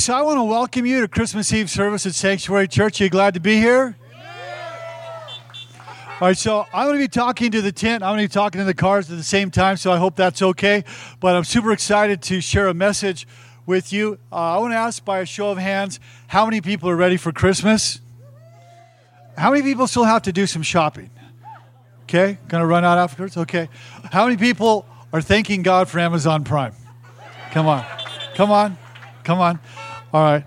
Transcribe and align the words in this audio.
So 0.00 0.14
I 0.14 0.22
want 0.22 0.38
to 0.38 0.44
welcome 0.44 0.86
you 0.86 1.02
to 1.02 1.08
Christmas 1.08 1.52
Eve 1.52 1.68
service 1.68 2.06
at 2.06 2.14
Sanctuary 2.14 2.68
Church. 2.68 3.02
Are 3.02 3.04
you 3.04 3.10
glad 3.10 3.34
to 3.34 3.40
be 3.40 3.56
here? 3.56 3.98
All 6.18 6.28
right, 6.28 6.38
so 6.38 6.64
I'm 6.72 6.86
going 6.86 6.98
to 6.98 7.04
be 7.04 7.06
talking 7.06 7.50
to 7.50 7.60
the 7.60 7.70
tent. 7.70 8.02
I'm 8.02 8.14
going 8.14 8.26
to 8.26 8.30
be 8.30 8.32
talking 8.32 8.60
to 8.60 8.64
the 8.64 8.72
cars 8.72 9.10
at 9.10 9.18
the 9.18 9.22
same 9.22 9.50
time, 9.50 9.76
so 9.76 9.92
I 9.92 9.98
hope 9.98 10.16
that's 10.16 10.40
okay. 10.40 10.84
But 11.20 11.36
I'm 11.36 11.44
super 11.44 11.70
excited 11.70 12.22
to 12.22 12.40
share 12.40 12.68
a 12.68 12.72
message 12.72 13.26
with 13.66 13.92
you. 13.92 14.18
Uh, 14.32 14.36
I 14.36 14.56
want 14.56 14.72
to 14.72 14.78
ask 14.78 15.04
by 15.04 15.18
a 15.18 15.26
show 15.26 15.50
of 15.50 15.58
hands 15.58 16.00
how 16.28 16.46
many 16.46 16.62
people 16.62 16.88
are 16.88 16.96
ready 16.96 17.18
for 17.18 17.30
Christmas? 17.30 18.00
How 19.36 19.50
many 19.50 19.62
people 19.62 19.86
still 19.86 20.04
have 20.04 20.22
to 20.22 20.32
do 20.32 20.46
some 20.46 20.62
shopping? 20.62 21.10
Okay, 22.04 22.38
going 22.48 22.62
to 22.62 22.66
run 22.66 22.86
out 22.86 22.96
afterwards? 22.96 23.36
Okay. 23.36 23.68
How 24.10 24.24
many 24.24 24.38
people 24.38 24.86
are 25.12 25.20
thanking 25.20 25.62
God 25.62 25.90
for 25.90 25.98
Amazon 25.98 26.42
Prime? 26.42 26.72
Come 27.50 27.66
on. 27.66 27.84
Come 28.34 28.50
on. 28.50 28.78
Come 29.24 29.40
on. 29.40 29.60
All 30.12 30.22
right. 30.22 30.44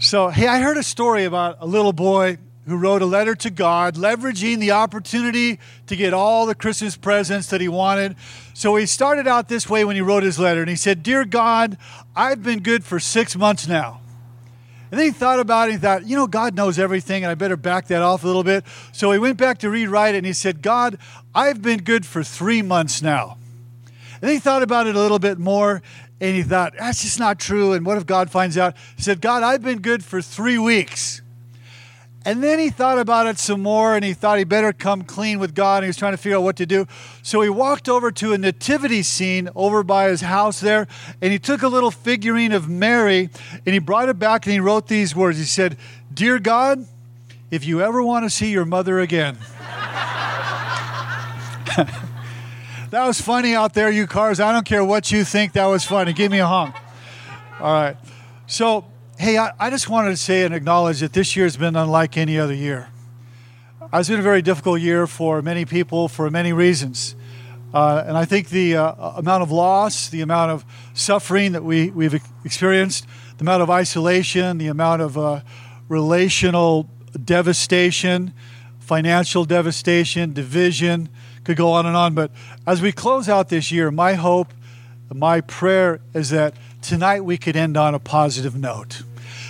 so, 0.00 0.28
hey, 0.28 0.48
I 0.48 0.60
heard 0.60 0.76
a 0.76 0.82
story 0.82 1.24
about 1.24 1.58
a 1.60 1.66
little 1.66 1.92
boy 1.92 2.38
who 2.66 2.76
wrote 2.76 3.02
a 3.02 3.06
letter 3.06 3.34
to 3.36 3.50
God, 3.50 3.94
leveraging 3.94 4.58
the 4.58 4.72
opportunity 4.72 5.58
to 5.86 5.96
get 5.96 6.12
all 6.12 6.46
the 6.46 6.54
Christmas 6.54 6.96
presents 6.96 7.48
that 7.48 7.60
he 7.60 7.68
wanted. 7.68 8.16
So 8.52 8.76
he 8.76 8.86
started 8.86 9.26
out 9.28 9.48
this 9.48 9.68
way 9.68 9.84
when 9.84 9.96
he 9.96 10.02
wrote 10.02 10.22
his 10.22 10.38
letter, 10.38 10.60
and 10.60 10.70
he 10.70 10.76
said, 10.76 11.02
Dear 11.02 11.24
God, 11.24 11.78
I've 12.14 12.42
been 12.42 12.60
good 12.60 12.84
for 12.84 12.98
six 13.00 13.36
months 13.36 13.68
now. 13.68 14.00
And 14.90 14.98
then 14.98 15.06
he 15.06 15.12
thought 15.12 15.38
about 15.38 15.68
it 15.68 15.74
and 15.74 15.80
he 15.80 15.82
thought, 15.82 16.04
you 16.04 16.16
know, 16.16 16.26
God 16.26 16.56
knows 16.56 16.78
everything, 16.78 17.22
and 17.22 17.30
I 17.30 17.34
better 17.34 17.56
back 17.56 17.86
that 17.88 18.02
off 18.02 18.24
a 18.24 18.26
little 18.26 18.42
bit. 18.42 18.64
So 18.92 19.12
he 19.12 19.20
went 19.20 19.36
back 19.36 19.58
to 19.58 19.70
rewrite 19.70 20.14
it, 20.14 20.18
and 20.18 20.26
he 20.26 20.32
said, 20.32 20.62
God, 20.62 20.98
I've 21.34 21.62
been 21.62 21.82
good 21.82 22.04
for 22.04 22.24
three 22.24 22.60
months 22.60 23.00
now. 23.00 23.36
And 24.22 24.30
he 24.30 24.38
thought 24.38 24.62
about 24.62 24.86
it 24.86 24.96
a 24.96 24.98
little 24.98 25.18
bit 25.18 25.38
more 25.38 25.82
and 26.20 26.36
he 26.36 26.42
thought, 26.42 26.74
that's 26.78 27.02
just 27.02 27.18
not 27.18 27.40
true. 27.40 27.72
And 27.72 27.86
what 27.86 27.96
if 27.96 28.04
God 28.06 28.30
finds 28.30 28.58
out? 28.58 28.76
He 28.96 29.02
said, 29.02 29.20
God, 29.20 29.42
I've 29.42 29.62
been 29.62 29.80
good 29.80 30.04
for 30.04 30.20
three 30.20 30.58
weeks. 30.58 31.22
And 32.26 32.42
then 32.42 32.58
he 32.58 32.68
thought 32.68 32.98
about 32.98 33.26
it 33.26 33.38
some 33.38 33.62
more 33.62 33.94
and 33.94 34.04
he 34.04 34.12
thought 34.12 34.36
he 34.36 34.44
better 34.44 34.74
come 34.74 35.04
clean 35.04 35.38
with 35.38 35.54
God 35.54 35.78
and 35.78 35.84
he 35.84 35.88
was 35.88 35.96
trying 35.96 36.12
to 36.12 36.18
figure 36.18 36.36
out 36.36 36.42
what 36.42 36.56
to 36.56 36.66
do. 36.66 36.86
So 37.22 37.40
he 37.40 37.48
walked 37.48 37.88
over 37.88 38.10
to 38.12 38.34
a 38.34 38.38
nativity 38.38 39.02
scene 39.02 39.48
over 39.56 39.82
by 39.82 40.08
his 40.08 40.20
house 40.20 40.60
there 40.60 40.86
and 41.22 41.32
he 41.32 41.38
took 41.38 41.62
a 41.62 41.68
little 41.68 41.90
figurine 41.90 42.52
of 42.52 42.68
Mary 42.68 43.30
and 43.64 43.72
he 43.72 43.78
brought 43.78 44.10
it 44.10 44.18
back 44.18 44.44
and 44.44 44.52
he 44.52 44.60
wrote 44.60 44.88
these 44.88 45.16
words. 45.16 45.38
He 45.38 45.44
said, 45.44 45.78
Dear 46.12 46.38
God, 46.38 46.84
if 47.50 47.64
you 47.64 47.80
ever 47.80 48.02
want 48.02 48.26
to 48.26 48.30
see 48.30 48.50
your 48.50 48.66
mother 48.66 49.00
again, 49.00 49.38
that 52.90 53.06
was 53.06 53.20
funny 53.20 53.54
out 53.54 53.74
there, 53.74 53.90
you 53.90 54.06
cars. 54.06 54.40
I 54.40 54.52
don't 54.52 54.66
care 54.66 54.84
what 54.84 55.12
you 55.12 55.24
think, 55.24 55.52
that 55.52 55.66
was 55.66 55.84
funny. 55.84 56.12
Give 56.12 56.30
me 56.30 56.40
a 56.40 56.46
honk. 56.46 56.74
All 57.60 57.72
right. 57.72 57.96
So, 58.46 58.84
hey, 59.18 59.38
I, 59.38 59.52
I 59.58 59.70
just 59.70 59.88
wanted 59.88 60.10
to 60.10 60.16
say 60.16 60.44
and 60.44 60.54
acknowledge 60.54 61.00
that 61.00 61.12
this 61.12 61.36
year 61.36 61.46
has 61.46 61.56
been 61.56 61.76
unlike 61.76 62.16
any 62.16 62.38
other 62.38 62.54
year. 62.54 62.88
It's 63.92 64.08
been 64.08 64.20
a 64.20 64.22
very 64.22 64.42
difficult 64.42 64.80
year 64.80 65.06
for 65.06 65.42
many 65.42 65.64
people 65.64 66.08
for 66.08 66.30
many 66.30 66.52
reasons. 66.52 67.14
Uh, 67.72 68.02
and 68.06 68.16
I 68.16 68.24
think 68.24 68.48
the 68.48 68.76
uh, 68.76 68.92
amount 69.16 69.42
of 69.42 69.52
loss, 69.52 70.08
the 70.08 70.22
amount 70.22 70.50
of 70.50 70.64
suffering 70.92 71.52
that 71.52 71.62
we, 71.62 71.90
we've 71.90 72.20
experienced, 72.44 73.06
the 73.38 73.42
amount 73.42 73.62
of 73.62 73.70
isolation, 73.70 74.58
the 74.58 74.66
amount 74.66 75.02
of 75.02 75.16
uh, 75.16 75.40
relational 75.88 76.88
devastation, 77.24 78.32
financial 78.80 79.44
devastation, 79.44 80.32
division, 80.32 81.08
could 81.50 81.56
go 81.56 81.72
on 81.72 81.86
and 81.86 81.96
on. 81.96 82.14
But 82.14 82.30
as 82.66 82.80
we 82.80 82.92
close 82.92 83.28
out 83.28 83.48
this 83.48 83.72
year, 83.72 83.90
my 83.90 84.14
hope, 84.14 84.52
my 85.12 85.40
prayer 85.40 86.00
is 86.14 86.30
that 86.30 86.54
tonight 86.80 87.22
we 87.22 87.36
could 87.36 87.56
end 87.56 87.76
on 87.76 87.94
a 87.94 87.98
positive 87.98 88.56
note. 88.56 89.02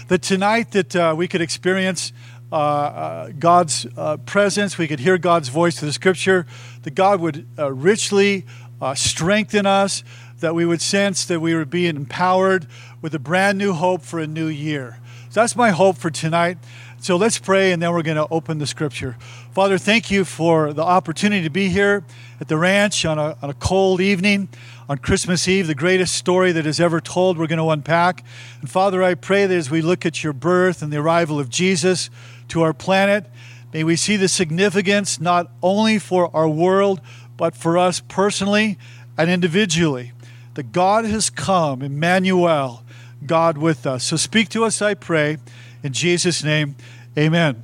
That 0.09 0.23
tonight 0.23 0.71
that 0.73 0.97
uh, 0.97 1.15
we 1.17 1.29
could 1.29 1.43
experience 1.43 2.13
uh, 2.51 2.57
uh, 2.57 3.29
God's 3.39 3.87
uh, 3.97 4.17
presence, 4.17 4.79
we 4.79 4.89
could 4.89 5.01
hear 5.01 5.19
God's 5.19 5.51
voice 5.51 5.79
through 5.79 5.89
the 5.89 5.93
Scripture, 5.93 6.47
that 6.83 6.95
God 6.95 7.21
would 7.21 7.47
uh, 7.59 7.71
richly 7.71 8.47
uh, 8.81 8.95
strengthen 8.95 9.67
us, 9.67 10.03
that 10.41 10.55
we 10.55 10.65
would 10.65 10.81
sense 10.81 11.27
that 11.27 11.41
we 11.41 11.55
were 11.55 11.67
being 11.67 11.97
empowered 11.97 12.67
with 13.03 13.15
a 13.15 13.19
brand 13.19 13.59
new 13.59 13.75
hope 13.75 14.03
for 14.03 14.19
a 14.19 14.27
new 14.27 14.47
year. 14.47 14.99
So 15.31 15.39
that's 15.39 15.55
my 15.55 15.71
hope 15.71 15.97
for 15.97 16.11
tonight. 16.11 16.59
So 16.99 17.15
let's 17.15 17.39
pray 17.39 17.71
and 17.71 17.81
then 17.81 17.93
we're 17.93 18.03
going 18.03 18.17
to 18.17 18.27
open 18.33 18.59
the 18.59 18.67
scripture. 18.67 19.17
Father, 19.53 19.79
thank 19.79 20.11
you 20.11 20.25
for 20.25 20.73
the 20.73 20.83
opportunity 20.83 21.45
to 21.45 21.51
be 21.51 21.69
here 21.69 22.03
at 22.41 22.49
the 22.49 22.57
ranch 22.57 23.05
on 23.05 23.17
a, 23.17 23.37
on 23.41 23.49
a 23.49 23.55
cold 23.55 24.01
evening 24.01 24.49
on 24.89 24.99
Christmas 24.99 25.47
Eve, 25.47 25.69
the 25.69 25.75
greatest 25.77 26.15
story 26.15 26.51
that 26.51 26.67
is 26.67 26.81
ever 26.81 27.01
told, 27.01 27.39
we're 27.39 27.47
going 27.47 27.61
to 27.61 27.71
unpack. 27.71 28.25
And 28.61 28.69
Father, 28.69 29.05
I 29.05 29.15
pray 29.15 29.47
that 29.47 29.55
as 29.55 29.71
we 29.71 29.83
look 29.83 30.05
at 30.05 30.25
your 30.25 30.33
birth 30.33 30.83
and 30.83 30.93
the 30.93 30.97
arrival 30.97 31.39
of 31.39 31.49
Jesus 31.49 32.11
to 32.49 32.63
our 32.63 32.75
planet, 32.75 33.27
may 33.73 33.85
we 33.85 33.95
see 33.95 34.17
the 34.17 34.27
significance 34.27 35.21
not 35.21 35.49
only 35.63 36.01
for 36.01 36.35
our 36.35 36.49
world, 36.49 37.01
but 37.37 37.55
for 37.55 37.79
us 37.79 38.01
personally 38.01 38.79
and 39.17 39.31
individually. 39.31 40.11
That 40.55 40.73
God 40.73 41.05
has 41.05 41.31
come, 41.31 41.83
Emmanuel, 41.83 42.83
God 43.25 43.59
with 43.59 43.87
us. 43.87 44.05
So 44.05 44.17
speak 44.17 44.49
to 44.51 44.65
us, 44.65 44.81
I 44.83 44.95
pray. 44.95 45.39
In 45.83 45.93
Jesus' 45.93 46.45
name, 46.45 46.77
amen. 47.17 47.63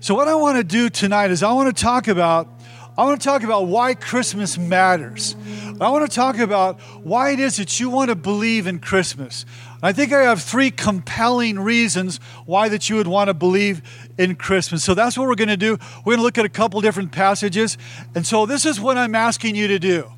So, 0.00 0.14
what 0.14 0.28
I 0.28 0.34
want 0.36 0.56
to 0.58 0.64
do 0.64 0.88
tonight 0.88 1.30
is 1.30 1.42
I 1.42 1.52
want 1.52 1.74
to 1.74 1.82
talk 1.82 2.08
about. 2.08 2.48
I 2.96 3.04
want 3.04 3.20
to 3.20 3.24
talk 3.24 3.44
about 3.44 3.68
why 3.68 3.94
Christmas 3.94 4.58
matters. 4.58 5.36
I 5.80 5.88
want 5.88 6.10
to 6.10 6.12
talk 6.12 6.38
about 6.38 6.80
why 7.04 7.30
it 7.30 7.38
is 7.38 7.58
that 7.58 7.78
you 7.78 7.90
want 7.90 8.08
to 8.08 8.16
believe 8.16 8.66
in 8.66 8.80
Christmas. 8.80 9.46
I 9.80 9.92
think 9.92 10.12
I 10.12 10.22
have 10.22 10.42
three 10.42 10.72
compelling 10.72 11.60
reasons 11.60 12.18
why 12.44 12.68
that 12.68 12.90
you 12.90 12.96
would 12.96 13.06
want 13.06 13.28
to 13.28 13.34
believe 13.34 13.82
in 14.18 14.34
Christmas. 14.34 14.82
So 14.82 14.94
that's 14.94 15.16
what 15.16 15.28
we're 15.28 15.36
going 15.36 15.46
to 15.46 15.56
do. 15.56 15.78
We're 16.04 16.16
going 16.16 16.18
to 16.18 16.22
look 16.24 16.38
at 16.38 16.44
a 16.44 16.48
couple 16.48 16.80
different 16.80 17.12
passages. 17.12 17.78
And 18.16 18.26
so 18.26 18.46
this 18.46 18.66
is 18.66 18.80
what 18.80 18.98
I'm 18.98 19.14
asking 19.14 19.54
you 19.54 19.68
to 19.68 19.78
do. 19.78 20.10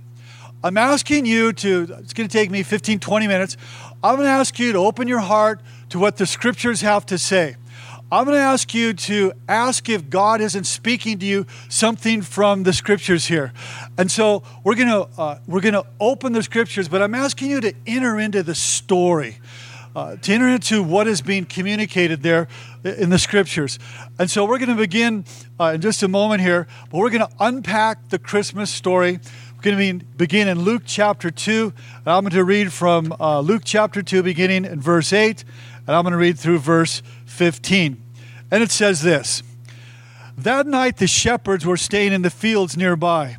I'm 0.64 0.78
asking 0.78 1.26
you 1.26 1.52
to, 1.54 1.96
it's 1.98 2.14
going 2.14 2.28
to 2.28 2.32
take 2.32 2.50
me 2.50 2.62
15, 2.62 2.98
20 2.98 3.26
minutes. 3.26 3.58
I'm 4.02 4.16
going 4.16 4.26
to 4.26 4.32
ask 4.32 4.58
you 4.58 4.72
to 4.72 4.78
open 4.78 5.08
your 5.08 5.18
heart 5.18 5.60
to 5.90 5.98
what 5.98 6.16
the 6.16 6.24
scriptures 6.24 6.80
have 6.80 7.04
to 7.06 7.18
say. 7.18 7.56
I'm 8.12 8.24
going 8.24 8.36
to 8.36 8.42
ask 8.42 8.74
you 8.74 8.92
to 8.94 9.32
ask 9.46 9.88
if 9.88 10.08
God 10.10 10.40
isn't 10.40 10.64
speaking 10.64 11.18
to 11.18 11.26
you 11.26 11.46
something 11.68 12.22
from 12.22 12.64
the 12.64 12.72
scriptures 12.72 13.26
here. 13.26 13.52
And 13.98 14.10
so 14.10 14.42
we're 14.64 14.74
going 14.74 14.88
to 14.88 15.08
uh, 15.20 15.38
we're 15.46 15.60
going 15.60 15.74
to 15.74 15.86
open 16.00 16.32
the 16.32 16.42
scriptures, 16.42 16.88
but 16.88 17.02
I'm 17.02 17.14
asking 17.14 17.50
you 17.50 17.60
to 17.60 17.74
enter 17.86 18.18
into 18.18 18.42
the 18.42 18.54
story. 18.54 19.38
Uh, 19.94 20.14
to 20.14 20.32
enter 20.32 20.48
into 20.48 20.84
what 20.84 21.08
is 21.08 21.20
being 21.20 21.44
communicated 21.44 22.22
there 22.22 22.46
in 22.84 23.10
the 23.10 23.18
scriptures. 23.18 23.76
And 24.20 24.30
so 24.30 24.44
we're 24.44 24.58
going 24.58 24.68
to 24.68 24.76
begin 24.76 25.24
uh, 25.58 25.72
in 25.74 25.80
just 25.80 26.04
a 26.04 26.08
moment 26.08 26.42
here, 26.42 26.68
but 26.90 26.98
we're 26.98 27.10
going 27.10 27.26
to 27.26 27.34
unpack 27.40 28.08
the 28.08 28.18
Christmas 28.20 28.70
story. 28.70 29.18
Going 29.62 29.98
to 29.98 30.06
begin 30.16 30.48
in 30.48 30.60
Luke 30.60 30.84
chapter 30.86 31.30
2. 31.30 31.74
And 31.98 32.06
I'm 32.06 32.22
going 32.22 32.30
to 32.30 32.44
read 32.44 32.72
from 32.72 33.14
uh, 33.20 33.40
Luke 33.40 33.60
chapter 33.62 34.02
2, 34.02 34.22
beginning 34.22 34.64
in 34.64 34.80
verse 34.80 35.12
8, 35.12 35.44
and 35.86 35.94
I'm 35.94 36.02
going 36.02 36.12
to 36.12 36.18
read 36.18 36.38
through 36.38 36.60
verse 36.60 37.02
15. 37.26 38.02
And 38.50 38.62
it 38.62 38.70
says 38.70 39.02
this 39.02 39.42
That 40.38 40.66
night 40.66 40.96
the 40.96 41.06
shepherds 41.06 41.66
were 41.66 41.76
staying 41.76 42.14
in 42.14 42.22
the 42.22 42.30
fields 42.30 42.74
nearby, 42.74 43.36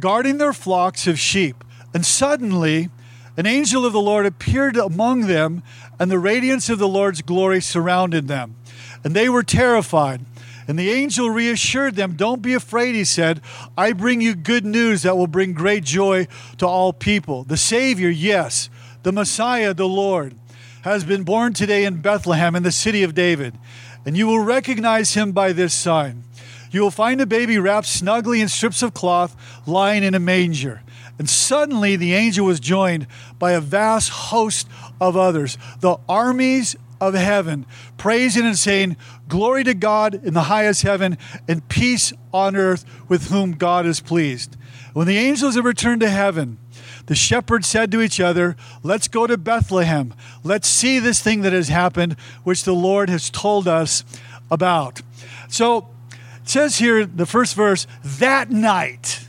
guarding 0.00 0.38
their 0.38 0.52
flocks 0.52 1.06
of 1.06 1.20
sheep. 1.20 1.62
And 1.94 2.04
suddenly 2.04 2.88
an 3.36 3.46
angel 3.46 3.86
of 3.86 3.92
the 3.92 4.00
Lord 4.00 4.26
appeared 4.26 4.76
among 4.76 5.28
them, 5.28 5.62
and 6.00 6.10
the 6.10 6.18
radiance 6.18 6.68
of 6.68 6.80
the 6.80 6.88
Lord's 6.88 7.22
glory 7.22 7.60
surrounded 7.60 8.26
them. 8.26 8.56
And 9.04 9.14
they 9.14 9.28
were 9.28 9.44
terrified. 9.44 10.24
And 10.70 10.78
the 10.78 10.92
angel 10.92 11.28
reassured 11.28 11.96
them, 11.96 12.12
Don't 12.12 12.42
be 12.42 12.54
afraid, 12.54 12.94
he 12.94 13.02
said. 13.02 13.40
I 13.76 13.92
bring 13.92 14.20
you 14.20 14.36
good 14.36 14.64
news 14.64 15.02
that 15.02 15.16
will 15.16 15.26
bring 15.26 15.52
great 15.52 15.82
joy 15.82 16.28
to 16.58 16.66
all 16.68 16.92
people. 16.92 17.42
The 17.42 17.56
Savior, 17.56 18.08
yes, 18.08 18.70
the 19.02 19.10
Messiah, 19.10 19.74
the 19.74 19.88
Lord, 19.88 20.36
has 20.82 21.02
been 21.02 21.24
born 21.24 21.54
today 21.54 21.84
in 21.84 22.00
Bethlehem 22.00 22.54
in 22.54 22.62
the 22.62 22.70
city 22.70 23.02
of 23.02 23.16
David. 23.16 23.58
And 24.06 24.16
you 24.16 24.28
will 24.28 24.38
recognize 24.38 25.14
him 25.14 25.32
by 25.32 25.52
this 25.52 25.74
sign. 25.74 26.22
You 26.70 26.82
will 26.82 26.92
find 26.92 27.20
a 27.20 27.26
baby 27.26 27.58
wrapped 27.58 27.88
snugly 27.88 28.40
in 28.40 28.46
strips 28.46 28.80
of 28.80 28.94
cloth 28.94 29.34
lying 29.66 30.04
in 30.04 30.14
a 30.14 30.20
manger. 30.20 30.82
And 31.18 31.28
suddenly 31.28 31.96
the 31.96 32.14
angel 32.14 32.46
was 32.46 32.60
joined 32.60 33.08
by 33.40 33.54
a 33.54 33.60
vast 33.60 34.10
host 34.10 34.68
of 35.00 35.16
others, 35.16 35.58
the 35.80 35.96
armies 36.08 36.76
of 37.00 37.14
heaven, 37.14 37.66
praising 37.96 38.44
and 38.44 38.58
saying, 38.58 38.96
Glory 39.28 39.64
to 39.64 39.74
God 39.74 40.14
in 40.14 40.34
the 40.34 40.42
highest 40.42 40.82
heaven, 40.82 41.16
and 41.48 41.66
peace 41.68 42.12
on 42.32 42.56
earth 42.56 42.84
with 43.08 43.30
whom 43.30 43.52
God 43.52 43.86
is 43.86 44.00
pleased. 44.00 44.56
When 44.92 45.06
the 45.06 45.18
angels 45.18 45.54
had 45.54 45.64
returned 45.64 46.00
to 46.02 46.10
heaven, 46.10 46.58
the 47.06 47.14
shepherds 47.14 47.66
said 47.66 47.90
to 47.92 48.00
each 48.00 48.20
other, 48.20 48.56
Let's 48.82 49.08
go 49.08 49.26
to 49.26 49.38
Bethlehem. 49.38 50.14
Let's 50.44 50.68
see 50.68 50.98
this 50.98 51.20
thing 51.20 51.42
that 51.42 51.52
has 51.52 51.68
happened, 51.68 52.16
which 52.44 52.64
the 52.64 52.74
Lord 52.74 53.08
has 53.08 53.30
told 53.30 53.66
us 53.66 54.04
about. 54.50 55.00
So 55.48 55.88
it 56.42 56.48
says 56.48 56.78
here, 56.78 57.06
the 57.06 57.26
first 57.26 57.54
verse, 57.54 57.86
that 58.04 58.50
night. 58.50 59.26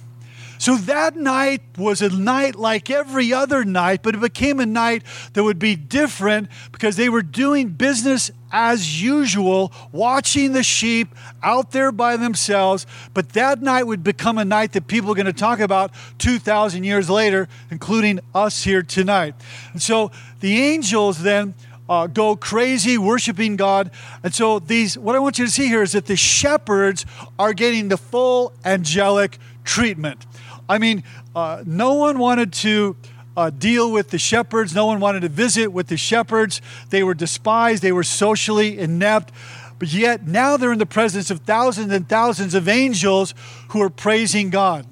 So 0.62 0.76
that 0.76 1.16
night 1.16 1.64
was 1.76 2.04
a 2.04 2.10
night 2.10 2.54
like 2.54 2.92
every 2.92 3.34
other 3.34 3.66
night, 3.66 4.04
but 4.04 4.14
it 4.14 4.22
became 4.22 4.60
a 4.60 4.66
night 4.68 5.02
that 5.34 5.44
would 5.44 5.58
be 5.58 5.76
different 5.76 6.50
because 6.72 6.98
they 6.98 7.10
were 7.10 7.24
doing 7.24 7.70
business 7.70 8.30
as 8.52 9.02
usual, 9.02 9.74
watching 9.92 10.54
the 10.54 10.62
sheep 10.62 11.16
out 11.42 11.72
there 11.72 11.92
by 11.92 12.16
themselves. 12.16 12.86
But 13.16 13.30
that 13.30 13.64
night 13.64 13.88
would 13.88 14.04
become 14.04 14.38
a 14.38 14.46
night 14.46 14.74
that 14.74 14.86
people 14.86 15.12
are 15.12 15.16
going 15.16 15.26
to 15.26 15.34
talk 15.34 15.60
about 15.60 15.94
2,000 16.20 16.84
years 16.84 17.10
later, 17.10 17.48
including 17.72 18.20
us 18.36 18.64
here 18.64 18.84
tonight. 18.84 19.34
And 19.74 19.82
so 19.82 20.12
the 20.42 20.62
angels 20.62 21.24
then. 21.24 21.56
Uh, 21.90 22.08
go 22.08 22.38
crazy 22.38 22.98
worshiping 22.98 23.58
God. 23.58 23.92
And 24.24 24.34
so 24.34 24.60
these 24.60 24.98
what 24.98 25.14
I 25.14 25.20
want 25.20 25.38
you 25.38 25.44
to 25.44 25.52
see 25.52 25.68
here 25.68 25.82
is 25.82 25.92
that 25.92 26.06
the 26.06 26.16
shepherds 26.16 27.06
are 27.38 27.52
getting 27.52 27.90
the 27.90 27.98
full 27.98 28.54
angelic 28.64 29.38
treatment. 29.66 30.26
I 30.72 30.78
mean, 30.78 31.04
uh, 31.36 31.64
no 31.66 31.96
one 31.96 32.18
wanted 32.18 32.54
to 32.54 32.96
uh, 33.36 33.50
deal 33.50 33.92
with 33.92 34.10
the 34.10 34.18
shepherds. 34.18 34.74
No 34.74 34.86
one 34.86 35.02
wanted 35.02 35.20
to 35.24 35.28
visit 35.28 35.68
with 35.68 35.88
the 35.88 35.98
shepherds. 35.98 36.62
They 36.92 37.04
were 37.04 37.14
despised, 37.14 37.84
they 37.84 37.92
were 37.92 38.04
socially 38.04 38.80
inept. 38.80 39.34
But 39.80 39.92
yet 39.92 40.26
now 40.26 40.56
they're 40.56 40.72
in 40.72 40.80
the 40.80 40.86
presence 40.86 41.30
of 41.30 41.42
thousands 41.42 41.92
and 41.92 42.08
thousands 42.08 42.56
of 42.56 42.70
angels 42.70 43.34
who 43.72 43.82
are 43.82 43.90
praising 43.90 44.50
God. 44.50 44.86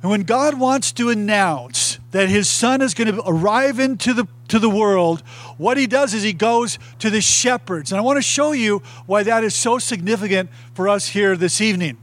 And 0.00 0.10
when 0.10 0.22
God 0.22 0.58
wants 0.58 0.92
to 0.92 1.10
announce 1.10 1.98
that 2.12 2.30
his 2.30 2.48
son 2.48 2.80
is 2.80 2.94
going 2.94 3.14
to 3.14 3.22
arrive 3.26 3.78
into 3.78 4.14
the 4.14 4.26
to 4.48 4.58
the 4.58 4.70
world, 4.70 5.20
what 5.58 5.76
he 5.76 5.86
does 5.86 6.14
is 6.14 6.22
he 6.22 6.32
goes 6.32 6.78
to 7.00 7.10
the 7.10 7.20
shepherds. 7.20 7.92
And 7.92 7.98
I 7.98 8.02
want 8.02 8.16
to 8.16 8.22
show 8.22 8.52
you 8.52 8.82
why 9.04 9.24
that 9.24 9.44
is 9.44 9.54
so 9.54 9.78
significant 9.78 10.48
for 10.72 10.88
us 10.88 11.08
here 11.08 11.36
this 11.36 11.60
evening 11.60 11.98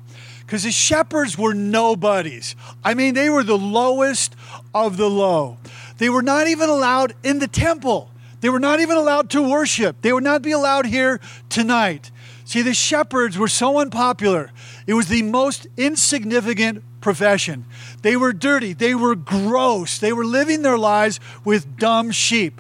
because 0.50 0.64
the 0.64 0.72
shepherds 0.72 1.38
were 1.38 1.54
nobodies. 1.54 2.56
I 2.84 2.96
mean, 2.96 3.14
they 3.14 3.30
were 3.30 3.44
the 3.44 3.56
lowest 3.56 4.36
of 4.74 4.98
the 4.98 5.08
low. 5.08 5.60
They 6.00 6.10
were 6.10 6.24
not 6.24 6.48
even 6.48 6.70
allowed 6.70 7.14
in 7.22 7.38
the 7.38 7.48
temple. 7.48 8.10
They 8.42 8.50
were 8.50 8.60
not 8.60 8.80
even 8.80 8.98
allowed 8.98 9.30
to 9.30 9.48
worship. 9.48 10.02
They 10.02 10.12
would 10.12 10.24
not 10.24 10.42
be 10.42 10.52
allowed 10.52 10.88
here 10.88 11.20
tonight. 11.50 12.10
See, 12.46 12.64
the 12.64 12.74
shepherds 12.74 13.38
were 13.38 13.48
so 13.48 13.80
unpopular. 13.80 14.52
It 14.88 14.96
was 14.96 15.08
the 15.08 15.22
most 15.22 15.68
insignificant 15.78 16.84
profession. 17.00 17.66
They 18.02 18.18
were 18.18 18.34
dirty. 18.34 18.74
They 18.74 18.96
were 18.96 19.14
gross. 19.14 20.00
They 20.00 20.14
were 20.14 20.26
living 20.26 20.64
their 20.64 20.80
lives 20.80 21.20
with 21.46 21.78
dumb 21.78 22.10
sheep. 22.10 22.60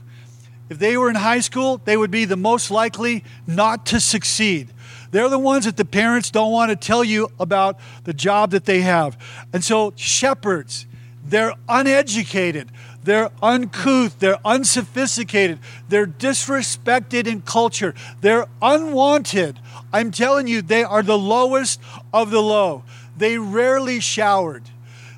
If 0.69 0.77
they 0.77 0.95
were 0.95 1.09
in 1.09 1.15
high 1.15 1.39
school, 1.39 1.81
they 1.85 1.97
would 1.97 2.11
be 2.11 2.25
the 2.25 2.37
most 2.37 2.69
likely 2.69 3.23
not 3.47 3.87
to 3.87 3.99
succeed. 3.99 4.69
They're 5.11 5.29
the 5.29 5.39
ones 5.39 5.65
that 5.65 5.77
the 5.77 5.85
parents 5.85 6.29
don't 6.29 6.51
want 6.51 6.69
to 6.69 6.75
tell 6.75 7.03
you 7.03 7.31
about 7.39 7.79
the 8.03 8.13
job 8.13 8.51
that 8.51 8.65
they 8.65 8.81
have. 8.81 9.17
And 9.53 9.63
so, 9.63 9.93
shepherds, 9.95 10.85
they're 11.25 11.53
uneducated, 11.67 12.69
they're 13.03 13.29
uncouth, 13.41 14.19
they're 14.19 14.39
unsophisticated, 14.45 15.59
they're 15.87 16.07
disrespected 16.07 17.27
in 17.27 17.41
culture, 17.41 17.93
they're 18.21 18.47
unwanted. 18.61 19.59
I'm 19.91 20.11
telling 20.11 20.47
you, 20.47 20.61
they 20.61 20.83
are 20.83 21.03
the 21.03 21.17
lowest 21.17 21.79
of 22.13 22.31
the 22.31 22.41
low. 22.41 22.83
They 23.17 23.37
rarely 23.37 23.99
showered. 23.99 24.63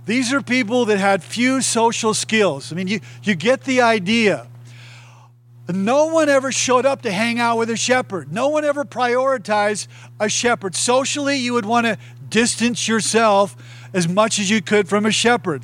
These 0.06 0.34
are 0.34 0.42
people 0.42 0.86
that 0.86 0.98
had 0.98 1.24
few 1.24 1.62
social 1.62 2.14
skills. 2.14 2.72
I 2.72 2.76
mean, 2.76 2.88
you, 2.88 3.00
you 3.24 3.36
get 3.36 3.64
the 3.64 3.82
idea. 3.82 4.48
No 5.70 6.08
one 6.08 6.28
ever 6.28 6.52
showed 6.52 6.86
up 6.86 7.04
to 7.04 7.12
hang 7.12 7.40
out 7.40 7.58
with 7.58 7.70
a 7.70 7.78
shepherd. 7.78 8.32
No 8.32 8.50
one 8.50 8.66
ever 8.66 8.84
prioritized 8.84 9.88
a 10.20 10.28
shepherd. 10.28 10.76
Socially, 10.76 11.38
you 11.38 11.54
would 11.54 11.66
want 11.66 11.86
to 11.86 11.98
distance 12.30 12.88
yourself 12.88 13.56
as 13.94 14.08
much 14.08 14.40
as 14.40 14.50
you 14.50 14.62
could 14.62 14.88
from 14.88 15.06
a 15.06 15.12
shepherd. 15.12 15.64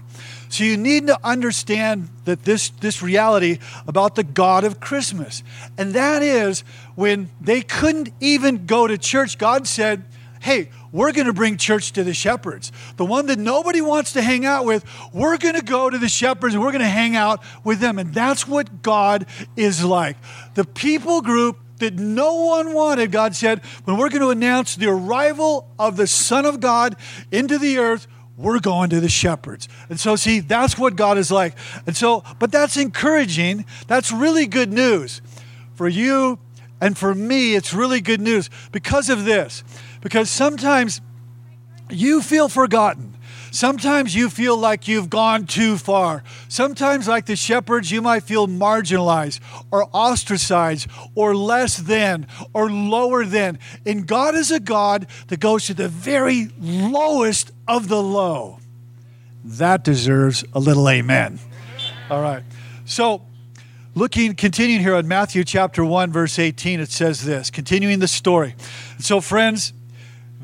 So 0.49 0.63
you 0.63 0.77
need 0.77 1.07
to 1.07 1.17
understand 1.23 2.09
that 2.25 2.43
this, 2.43 2.69
this 2.69 3.01
reality 3.01 3.59
about 3.87 4.15
the 4.15 4.23
God 4.23 4.63
of 4.63 4.79
Christmas. 4.79 5.43
And 5.77 5.93
that 5.93 6.21
is 6.21 6.61
when 6.95 7.29
they 7.41 7.61
couldn't 7.61 8.09
even 8.19 8.65
go 8.65 8.87
to 8.87 8.97
church, 8.97 9.37
God 9.37 9.67
said, 9.67 10.05
Hey, 10.39 10.69
we're 10.91 11.11
going 11.11 11.27
to 11.27 11.33
bring 11.33 11.57
church 11.57 11.91
to 11.93 12.03
the 12.03 12.13
shepherds. 12.13 12.71
The 12.97 13.05
one 13.05 13.27
that 13.27 13.39
nobody 13.39 13.81
wants 13.81 14.13
to 14.13 14.21
hang 14.21 14.45
out 14.45 14.65
with, 14.65 14.85
we're 15.13 15.37
going 15.37 15.55
to 15.55 15.61
go 15.61 15.89
to 15.89 15.97
the 15.97 16.09
shepherds 16.09 16.53
and 16.53 16.63
we're 16.63 16.71
going 16.71 16.81
to 16.81 16.87
hang 16.87 17.15
out 17.15 17.43
with 17.63 17.79
them. 17.79 17.99
And 17.99 18.13
that's 18.13 18.47
what 18.47 18.81
God 18.81 19.25
is 19.55 19.83
like. 19.83 20.17
The 20.55 20.65
people 20.65 21.21
group 21.21 21.59
that 21.77 21.95
no 21.95 22.33
one 22.45 22.73
wanted, 22.73 23.11
God 23.11 23.35
said, 23.35 23.63
when 23.85 23.97
we're 23.97 24.09
going 24.09 24.21
to 24.21 24.29
announce 24.29 24.75
the 24.75 24.87
arrival 24.87 25.69
of 25.77 25.97
the 25.97 26.07
Son 26.07 26.45
of 26.45 26.59
God 26.59 26.95
into 27.31 27.57
the 27.57 27.77
earth, 27.77 28.07
we're 28.35 28.59
going 28.59 28.89
to 28.91 28.99
the 28.99 29.09
shepherds. 29.09 29.67
And 29.89 29.99
so, 29.99 30.15
see, 30.15 30.39
that's 30.39 30.77
what 30.77 30.95
God 30.95 31.17
is 31.17 31.31
like. 31.31 31.57
And 31.87 31.95
so, 31.97 32.23
but 32.39 32.51
that's 32.51 32.77
encouraging. 32.77 33.65
That's 33.87 34.11
really 34.11 34.45
good 34.45 34.71
news. 34.71 35.21
For 35.73 35.87
you 35.87 36.39
and 36.79 36.97
for 36.97 37.15
me, 37.15 37.55
it's 37.55 37.73
really 37.73 38.01
good 38.01 38.21
news 38.21 38.49
because 38.71 39.09
of 39.09 39.25
this. 39.25 39.63
Because 40.07 40.29
sometimes 40.29 41.01
you 41.89 42.21
feel 42.21 42.47
forgotten. 42.47 43.17
Sometimes 43.51 44.15
you 44.15 44.29
feel 44.29 44.55
like 44.55 44.87
you've 44.87 45.09
gone 45.09 45.45
too 45.45 45.75
far. 45.75 46.23
Sometimes, 46.47 47.09
like 47.09 47.25
the 47.25 47.35
shepherds, 47.35 47.91
you 47.91 48.01
might 48.01 48.23
feel 48.23 48.47
marginalized 48.47 49.41
or 49.69 49.89
ostracized 49.91 50.87
or 51.13 51.35
less 51.35 51.75
than 51.75 52.25
or 52.53 52.71
lower 52.71 53.25
than. 53.25 53.59
And 53.85 54.07
God 54.07 54.33
is 54.33 54.49
a 54.49 54.61
God 54.61 55.07
that 55.27 55.41
goes 55.41 55.65
to 55.65 55.73
the 55.73 55.89
very 55.89 56.51
lowest 56.57 57.51
of 57.67 57.89
the 57.89 58.01
low. 58.01 58.59
That 59.43 59.83
deserves 59.83 60.45
a 60.53 60.59
little 60.61 60.87
amen. 60.87 61.37
All 62.09 62.21
right. 62.21 62.43
So, 62.85 63.23
looking, 63.93 64.35
continuing 64.35 64.79
here 64.79 64.95
on 64.95 65.05
Matthew 65.05 65.43
chapter 65.43 65.83
1, 65.83 66.13
verse 66.13 66.39
18, 66.39 66.79
it 66.79 66.91
says 66.91 67.25
this, 67.25 67.51
continuing 67.51 67.99
the 67.99 68.07
story. 68.07 68.55
So, 68.99 69.19
friends, 69.19 69.73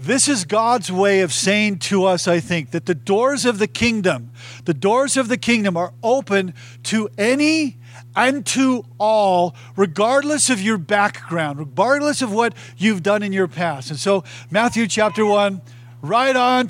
this 0.03 0.27
is 0.27 0.43
God's 0.43 0.91
way 0.91 1.21
of 1.21 1.31
saying 1.31 1.79
to 1.79 2.05
us, 2.05 2.27
I 2.27 2.39
think, 2.39 2.71
that 2.71 2.85
the 2.85 2.95
doors 2.95 3.45
of 3.45 3.57
the 3.57 3.67
kingdom, 3.67 4.31
the 4.65 4.73
doors 4.73 5.17
of 5.17 5.29
the 5.29 5.37
kingdom 5.37 5.77
are 5.77 5.93
open 6.03 6.53
to 6.83 7.09
any 7.17 7.77
and 8.15 8.45
to 8.47 8.85
all, 8.99 9.55
regardless 9.75 10.49
of 10.49 10.61
your 10.61 10.77
background, 10.77 11.59
regardless 11.59 12.21
of 12.21 12.31
what 12.31 12.53
you've 12.77 13.01
done 13.01 13.23
in 13.23 13.33
your 13.33 13.47
past. 13.47 13.89
And 13.89 13.99
so, 13.99 14.23
Matthew 14.51 14.87
chapter 14.87 15.25
1, 15.25 15.61
right 16.01 16.35
on. 16.35 16.69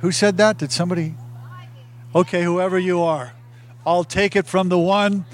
Who 0.00 0.12
said 0.12 0.36
that? 0.36 0.58
Did 0.58 0.70
somebody? 0.70 1.14
Okay, 2.14 2.44
whoever 2.44 2.78
you 2.78 3.02
are. 3.02 3.32
I'll 3.86 4.04
take 4.04 4.36
it 4.36 4.46
from 4.46 4.68
the 4.68 4.78
one, 4.78 5.24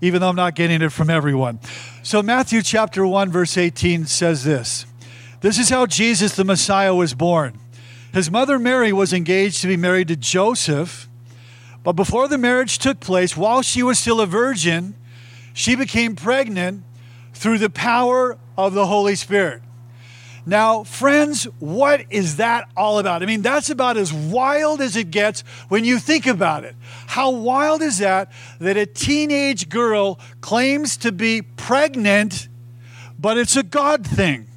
even 0.00 0.20
though 0.20 0.28
I'm 0.28 0.36
not 0.36 0.54
getting 0.54 0.80
it 0.80 0.92
from 0.92 1.10
everyone. 1.10 1.58
So, 2.02 2.22
Matthew 2.22 2.62
chapter 2.62 3.06
1, 3.06 3.30
verse 3.30 3.56
18 3.56 4.06
says 4.06 4.44
this. 4.44 4.86
This 5.40 5.58
is 5.58 5.68
how 5.68 5.86
Jesus 5.86 6.34
the 6.34 6.44
Messiah 6.44 6.94
was 6.94 7.14
born. 7.14 7.58
His 8.12 8.30
mother 8.30 8.58
Mary 8.58 8.92
was 8.92 9.12
engaged 9.12 9.60
to 9.62 9.68
be 9.68 9.76
married 9.76 10.08
to 10.08 10.16
Joseph, 10.16 11.08
but 11.84 11.92
before 11.92 12.26
the 12.26 12.38
marriage 12.38 12.78
took 12.78 12.98
place, 12.98 13.36
while 13.36 13.62
she 13.62 13.82
was 13.82 13.98
still 13.98 14.20
a 14.20 14.26
virgin, 14.26 14.94
she 15.54 15.76
became 15.76 16.16
pregnant 16.16 16.82
through 17.34 17.58
the 17.58 17.70
power 17.70 18.36
of 18.56 18.74
the 18.74 18.86
Holy 18.86 19.14
Spirit. 19.14 19.62
Now, 20.44 20.82
friends, 20.82 21.44
what 21.60 22.04
is 22.10 22.36
that 22.36 22.68
all 22.76 22.98
about? 22.98 23.22
I 23.22 23.26
mean, 23.26 23.42
that's 23.42 23.70
about 23.70 23.96
as 23.96 24.12
wild 24.12 24.80
as 24.80 24.96
it 24.96 25.10
gets 25.10 25.42
when 25.68 25.84
you 25.84 25.98
think 25.98 26.26
about 26.26 26.64
it. 26.64 26.74
How 27.06 27.30
wild 27.30 27.82
is 27.82 27.98
that 27.98 28.32
that 28.58 28.76
a 28.76 28.86
teenage 28.86 29.68
girl 29.68 30.18
claims 30.40 30.96
to 30.98 31.12
be 31.12 31.42
pregnant, 31.42 32.48
but 33.18 33.36
it's 33.36 33.56
a 33.56 33.62
God 33.62 34.06
thing? 34.06 34.48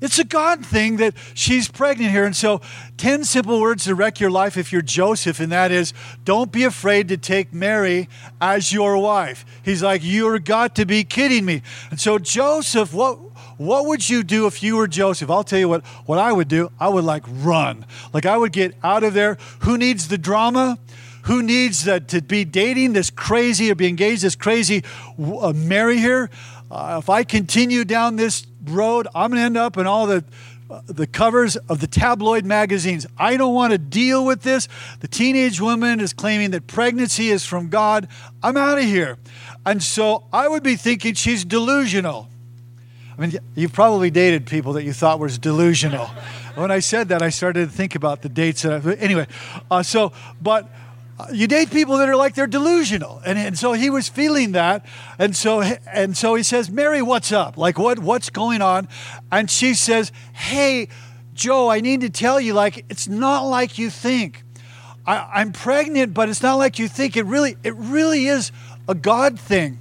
It's 0.00 0.18
a 0.18 0.24
God 0.24 0.64
thing 0.64 0.96
that 0.96 1.14
she's 1.34 1.68
pregnant 1.68 2.10
here. 2.10 2.24
And 2.24 2.34
so, 2.34 2.60
10 2.96 3.24
simple 3.24 3.60
words 3.60 3.84
to 3.84 3.94
wreck 3.94 4.20
your 4.20 4.30
life 4.30 4.56
if 4.56 4.72
you're 4.72 4.82
Joseph, 4.82 5.40
and 5.40 5.52
that 5.52 5.70
is 5.70 5.92
don't 6.24 6.50
be 6.50 6.64
afraid 6.64 7.08
to 7.08 7.16
take 7.16 7.52
Mary 7.52 8.08
as 8.40 8.72
your 8.72 8.96
wife. 8.98 9.44
He's 9.62 9.82
like, 9.82 10.00
You're 10.02 10.38
got 10.38 10.74
to 10.76 10.86
be 10.86 11.04
kidding 11.04 11.44
me. 11.44 11.62
And 11.90 12.00
so, 12.00 12.18
Joseph, 12.18 12.94
what 12.94 13.18
what 13.60 13.84
would 13.84 14.08
you 14.08 14.22
do 14.22 14.46
if 14.46 14.62
you 14.62 14.76
were 14.76 14.88
Joseph? 14.88 15.30
I'll 15.30 15.44
tell 15.44 15.58
you 15.58 15.68
what, 15.68 15.84
what 16.06 16.18
I 16.18 16.32
would 16.32 16.48
do. 16.48 16.72
I 16.80 16.88
would 16.88 17.04
like 17.04 17.24
run. 17.26 17.84
Like 18.14 18.24
I 18.24 18.38
would 18.38 18.52
get 18.52 18.74
out 18.82 19.04
of 19.04 19.12
there. 19.12 19.36
Who 19.60 19.76
needs 19.76 20.08
the 20.08 20.16
drama? 20.16 20.78
Who 21.24 21.42
needs 21.42 21.86
uh, 21.86 22.00
to 22.00 22.22
be 22.22 22.46
dating 22.46 22.94
this 22.94 23.10
crazy 23.10 23.70
or 23.70 23.74
be 23.74 23.86
engaged 23.86 24.22
this 24.22 24.34
crazy 24.34 24.82
uh, 25.18 25.52
Mary 25.54 25.98
here? 25.98 26.30
Uh, 26.70 27.00
if 27.02 27.10
I 27.10 27.22
continue 27.24 27.84
down 27.84 28.16
this 28.16 28.46
road, 28.64 29.08
I'm 29.14 29.30
going 29.30 29.40
to 29.40 29.44
end 29.44 29.56
up 29.56 29.76
in 29.76 29.86
all 29.86 30.06
the 30.06 30.24
uh, 30.70 30.82
the 30.86 31.06
covers 31.06 31.56
of 31.56 31.80
the 31.80 31.88
tabloid 31.88 32.44
magazines. 32.44 33.04
I 33.18 33.36
don't 33.36 33.54
want 33.54 33.72
to 33.72 33.78
deal 33.78 34.24
with 34.24 34.42
this. 34.42 34.68
The 35.00 35.08
teenage 35.08 35.60
woman 35.60 35.98
is 35.98 36.12
claiming 36.12 36.52
that 36.52 36.68
pregnancy 36.68 37.30
is 37.30 37.44
from 37.44 37.70
God. 37.70 38.06
I'm 38.40 38.56
out 38.56 38.78
of 38.78 38.84
here. 38.84 39.18
And 39.66 39.82
so 39.82 40.24
I 40.32 40.46
would 40.46 40.62
be 40.62 40.76
thinking 40.76 41.14
she's 41.14 41.44
delusional. 41.44 42.28
I 43.18 43.20
mean, 43.20 43.38
you've 43.56 43.72
probably 43.72 44.10
dated 44.10 44.46
people 44.46 44.74
that 44.74 44.84
you 44.84 44.92
thought 44.92 45.18
was 45.18 45.38
delusional. 45.38 46.06
when 46.54 46.70
I 46.70 46.78
said 46.78 47.08
that, 47.08 47.20
I 47.20 47.30
started 47.30 47.68
to 47.68 47.76
think 47.76 47.96
about 47.96 48.22
the 48.22 48.28
dates. 48.28 48.62
That 48.62 48.86
I, 48.86 48.92
anyway, 48.94 49.26
uh, 49.72 49.82
so, 49.82 50.12
but 50.40 50.68
you 51.32 51.46
date 51.46 51.70
people 51.70 51.98
that 51.98 52.08
are 52.08 52.16
like 52.16 52.34
they're 52.34 52.46
delusional. 52.46 53.20
And, 53.24 53.38
and 53.38 53.58
so 53.58 53.72
he 53.72 53.90
was 53.90 54.08
feeling 54.08 54.52
that. 54.52 54.84
And 55.18 55.34
so, 55.34 55.62
and 55.62 56.16
so 56.16 56.34
he 56.34 56.42
says, 56.42 56.70
Mary, 56.70 57.02
what's 57.02 57.32
up? 57.32 57.56
Like, 57.56 57.78
what, 57.78 57.98
what's 57.98 58.30
going 58.30 58.62
on? 58.62 58.88
And 59.30 59.50
she 59.50 59.74
says, 59.74 60.12
Hey, 60.32 60.88
Joe, 61.34 61.70
I 61.70 61.80
need 61.80 62.02
to 62.02 62.10
tell 62.10 62.40
you, 62.40 62.54
like, 62.54 62.84
it's 62.88 63.08
not 63.08 63.42
like 63.42 63.78
you 63.78 63.90
think. 63.90 64.42
I, 65.06 65.40
am 65.40 65.52
pregnant, 65.52 66.12
but 66.12 66.28
it's 66.28 66.42
not 66.42 66.56
like 66.56 66.78
you 66.78 66.88
think. 66.88 67.16
It 67.16 67.24
really, 67.24 67.56
it 67.64 67.74
really 67.76 68.26
is 68.26 68.52
a 68.88 68.94
God 68.94 69.40
thing. 69.40 69.78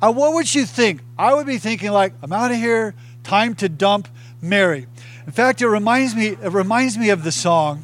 Uh, 0.00 0.12
what 0.12 0.34
would 0.34 0.54
you 0.54 0.66
think? 0.66 1.00
I 1.18 1.34
would 1.34 1.46
be 1.46 1.58
thinking 1.58 1.90
like, 1.90 2.12
I'm 2.22 2.32
out 2.32 2.50
of 2.50 2.58
here. 2.58 2.94
Time 3.24 3.54
to 3.56 3.68
dump 3.68 4.08
Mary. 4.40 4.86
In 5.26 5.32
fact, 5.32 5.60
it 5.60 5.68
reminds 5.68 6.14
me. 6.14 6.28
It 6.28 6.52
reminds 6.52 6.96
me 6.96 7.10
of 7.10 7.24
the 7.24 7.32
song, 7.32 7.82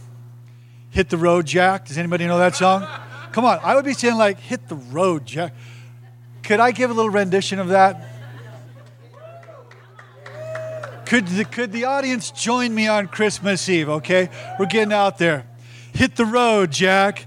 "Hit 0.95 1.11
the 1.11 1.19
Road, 1.19 1.45
Jack." 1.45 1.87
Does 1.87 1.99
anybody 1.99 2.27
know 2.27 2.39
that 2.39 2.57
song? 2.57 2.87
Come 3.33 3.45
on, 3.45 3.59
I 3.63 3.75
would 3.75 3.85
be 3.85 3.93
saying 3.93 4.17
like, 4.17 4.41
"Hit 4.41 4.69
the 4.69 4.77
road, 4.77 5.27
Jack." 5.27 5.53
Could 6.45 6.61
I 6.61 6.71
give 6.71 6.91
a 6.91 6.95
little 6.95 7.11
rendition 7.11 7.59
of 7.59 7.69
that? 7.69 8.03
Could 11.07 11.27
the, 11.29 11.45
could 11.45 11.73
the 11.73 11.85
audience 11.85 12.31
join 12.31 12.75
me 12.75 12.89
on 12.89 13.09
Christmas 13.09 13.69
Eve? 13.69 13.89
Okay, 13.89 14.31
we're 14.59 14.67
getting 14.67 14.93
out 14.93 15.19
there. 15.19 15.47
Hit 15.93 16.17
the 16.17 16.25
road, 16.25 16.71
Jack. 16.71 17.27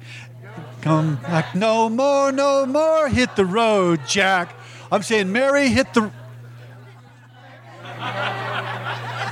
Come 0.82 1.18
back 1.18 1.54
no 1.54 1.90
more, 1.90 2.32
no 2.32 2.66
more. 2.66 3.10
Hit 3.10 3.36
the 3.36 3.46
road, 3.46 4.02
Jack. 4.08 4.56
I'm 4.92 5.04
saying, 5.04 5.32
Mary, 5.32 5.70
hit 5.70 5.94
the. 5.94 6.02
One 6.02 6.12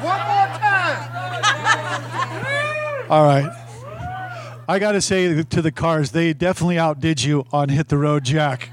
more 0.01 0.48
time. 0.60 1.12
All 3.10 3.24
right. 3.25 3.55
I 4.68 4.80
got 4.80 4.94
to 4.94 5.02
say 5.02 5.44
to 5.44 5.62
the 5.62 5.72
cars, 5.72 6.12
they 6.12 6.34
definitely 6.34 6.80
outdid 6.80 7.24
you 7.24 7.46
on 7.52 7.70
Hit 7.70 7.90
the 7.90 7.98
Road, 7.98 8.24
Jack. 8.24 8.70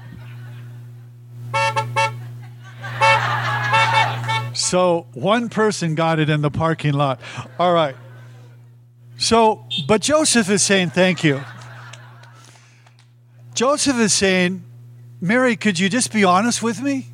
So 4.53 5.07
one 5.13 5.49
person 5.49 5.93
got 5.93 6.19
it 6.19 6.29
in 6.29 6.41
the 6.41 6.49
parking 6.49 6.93
lot. 6.93 7.19
All 7.59 7.73
right. 7.73 7.95
So, 9.17 9.65
but 9.87 10.01
Joseph 10.01 10.49
is 10.49 10.63
saying 10.63 10.91
thank 10.91 11.23
you. 11.23 11.41
Joseph 13.53 13.97
is 13.97 14.13
saying, 14.13 14.63
Mary, 15.21 15.55
could 15.55 15.77
you 15.77 15.89
just 15.89 16.11
be 16.11 16.23
honest 16.23 16.63
with 16.63 16.81
me? 16.81 17.07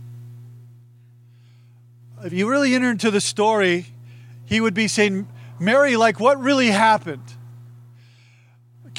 If 2.23 2.31
you 2.33 2.49
really 2.49 2.75
enter 2.75 2.91
into 2.91 3.11
the 3.11 3.21
story, 3.21 3.87
he 4.45 4.61
would 4.61 4.73
be 4.73 4.87
saying, 4.87 5.27
Mary, 5.59 5.97
like 5.97 6.19
what 6.19 6.39
really 6.39 6.67
happened? 6.67 7.35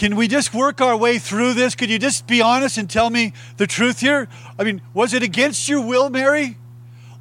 Can 0.00 0.16
we 0.16 0.28
just 0.28 0.54
work 0.54 0.80
our 0.80 0.96
way 0.96 1.18
through 1.18 1.52
this? 1.52 1.74
Could 1.74 1.90
you 1.90 1.98
just 1.98 2.26
be 2.26 2.40
honest 2.40 2.78
and 2.78 2.88
tell 2.88 3.10
me 3.10 3.34
the 3.58 3.66
truth 3.66 4.00
here? 4.00 4.28
I 4.58 4.64
mean, 4.64 4.80
was 4.94 5.12
it 5.12 5.22
against 5.22 5.68
your 5.68 5.82
will, 5.82 6.08
Mary? 6.08 6.56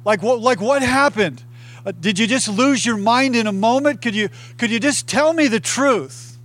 Like 0.02 0.22
what 0.22 0.40
like 0.40 0.62
what 0.62 0.80
happened? 0.80 1.44
Uh, 1.84 1.92
did 1.92 2.18
you 2.18 2.26
just 2.26 2.48
lose 2.48 2.86
your 2.86 2.96
mind 2.96 3.36
in 3.36 3.46
a 3.46 3.52
moment? 3.52 4.00
Could 4.00 4.14
you 4.14 4.30
could 4.56 4.70
you 4.70 4.80
just 4.80 5.06
tell 5.06 5.34
me 5.34 5.46
the 5.46 5.60
truth? 5.60 6.38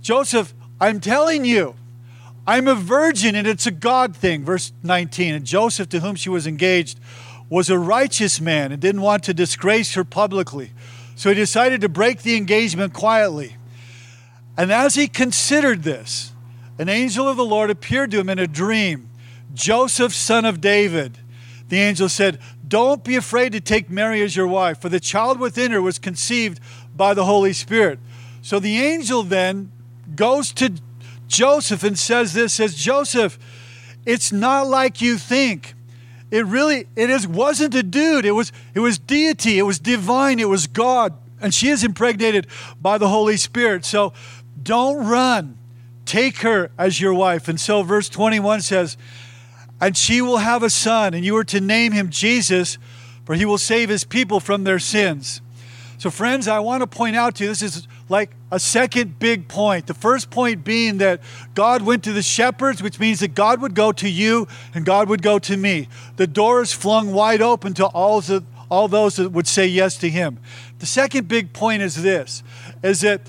Joseph, 0.00 0.54
I'm 0.80 1.00
telling 1.00 1.44
you, 1.44 1.74
I'm 2.46 2.68
a 2.68 2.76
virgin 2.76 3.34
and 3.34 3.44
it's 3.44 3.66
a 3.66 3.72
God 3.72 4.14
thing. 4.14 4.44
Verse 4.44 4.72
19. 4.84 5.34
And 5.34 5.44
Joseph, 5.44 5.88
to 5.88 5.98
whom 5.98 6.14
she 6.14 6.28
was 6.28 6.46
engaged, 6.46 7.00
was 7.48 7.68
a 7.70 7.76
righteous 7.76 8.40
man 8.40 8.70
and 8.70 8.80
didn't 8.80 9.02
want 9.02 9.24
to 9.24 9.34
disgrace 9.34 9.94
her 9.94 10.04
publicly. 10.04 10.70
So 11.16 11.30
he 11.30 11.34
decided 11.34 11.80
to 11.80 11.88
break 11.88 12.22
the 12.22 12.36
engagement 12.36 12.92
quietly. 12.92 13.55
And 14.56 14.72
as 14.72 14.94
he 14.94 15.08
considered 15.08 15.82
this, 15.82 16.32
an 16.78 16.88
angel 16.88 17.28
of 17.28 17.36
the 17.36 17.44
Lord 17.44 17.70
appeared 17.70 18.10
to 18.12 18.20
him 18.20 18.28
in 18.28 18.38
a 18.38 18.46
dream 18.46 19.10
Joseph, 19.54 20.12
son 20.14 20.44
of 20.44 20.60
David. 20.60 21.18
The 21.68 21.80
angel 21.80 22.08
said, 22.08 22.38
Don't 22.66 23.02
be 23.02 23.16
afraid 23.16 23.52
to 23.52 23.60
take 23.60 23.88
Mary 23.90 24.22
as 24.22 24.36
your 24.36 24.46
wife, 24.46 24.80
for 24.80 24.88
the 24.88 25.00
child 25.00 25.40
within 25.40 25.72
her 25.72 25.80
was 25.80 25.98
conceived 25.98 26.60
by 26.94 27.14
the 27.14 27.24
Holy 27.24 27.52
Spirit. 27.52 27.98
So 28.42 28.60
the 28.60 28.80
angel 28.80 29.22
then 29.22 29.72
goes 30.14 30.52
to 30.52 30.72
Joseph 31.26 31.82
and 31.82 31.98
says 31.98 32.32
this 32.32 32.54
says 32.54 32.74
Joseph, 32.74 33.38
it's 34.04 34.30
not 34.30 34.68
like 34.68 35.00
you 35.00 35.18
think. 35.18 35.74
It 36.30 36.44
really 36.46 36.86
it 36.94 37.10
is 37.10 37.26
wasn't 37.26 37.74
a 37.74 37.82
dude. 37.82 38.24
It 38.24 38.32
was 38.32 38.52
it 38.74 38.80
was 38.80 38.98
deity. 38.98 39.58
It 39.58 39.62
was 39.62 39.78
divine. 39.78 40.38
It 40.38 40.48
was 40.48 40.66
God. 40.66 41.14
And 41.40 41.52
she 41.52 41.68
is 41.68 41.84
impregnated 41.84 42.46
by 42.80 42.98
the 42.98 43.08
Holy 43.08 43.36
Spirit. 43.36 43.84
So 43.84 44.12
don't 44.66 45.06
run. 45.06 45.56
Take 46.04 46.38
her 46.38 46.70
as 46.76 47.00
your 47.00 47.14
wife. 47.14 47.48
And 47.48 47.58
so 47.58 47.82
verse 47.82 48.08
21 48.08 48.60
says, 48.60 48.98
and 49.80 49.96
she 49.96 50.20
will 50.20 50.38
have 50.38 50.62
a 50.62 50.70
son, 50.70 51.14
and 51.14 51.24
you 51.24 51.36
are 51.36 51.44
to 51.44 51.60
name 51.60 51.92
him 51.92 52.10
Jesus, 52.10 52.78
for 53.24 53.34
he 53.34 53.44
will 53.44 53.58
save 53.58 53.88
his 53.88 54.04
people 54.04 54.40
from 54.40 54.64
their 54.64 54.78
sins. 54.78 55.40
So, 55.98 56.10
friends, 56.10 56.46
I 56.46 56.60
want 56.60 56.82
to 56.82 56.86
point 56.86 57.16
out 57.16 57.36
to 57.36 57.44
you 57.44 57.48
this 57.48 57.62
is 57.62 57.88
like 58.08 58.30
a 58.50 58.60
second 58.60 59.18
big 59.18 59.48
point. 59.48 59.86
The 59.86 59.94
first 59.94 60.30
point 60.30 60.64
being 60.64 60.98
that 60.98 61.20
God 61.54 61.82
went 61.82 62.04
to 62.04 62.12
the 62.12 62.22
shepherds, 62.22 62.82
which 62.82 63.00
means 63.00 63.20
that 63.20 63.34
God 63.34 63.60
would 63.60 63.74
go 63.74 63.92
to 63.92 64.08
you 64.08 64.46
and 64.74 64.84
God 64.84 65.08
would 65.08 65.22
go 65.22 65.38
to 65.40 65.56
me. 65.56 65.88
The 66.16 66.26
door 66.26 66.62
is 66.62 66.72
flung 66.72 67.12
wide 67.12 67.42
open 67.42 67.74
to 67.74 67.86
all, 67.86 68.20
the, 68.20 68.44
all 68.70 68.88
those 68.88 69.16
that 69.16 69.30
would 69.30 69.46
say 69.46 69.66
yes 69.66 69.96
to 69.98 70.10
him. 70.10 70.38
The 70.78 70.86
second 70.86 71.28
big 71.28 71.52
point 71.52 71.82
is 71.82 72.02
this 72.02 72.42
is 72.82 73.00
that 73.00 73.22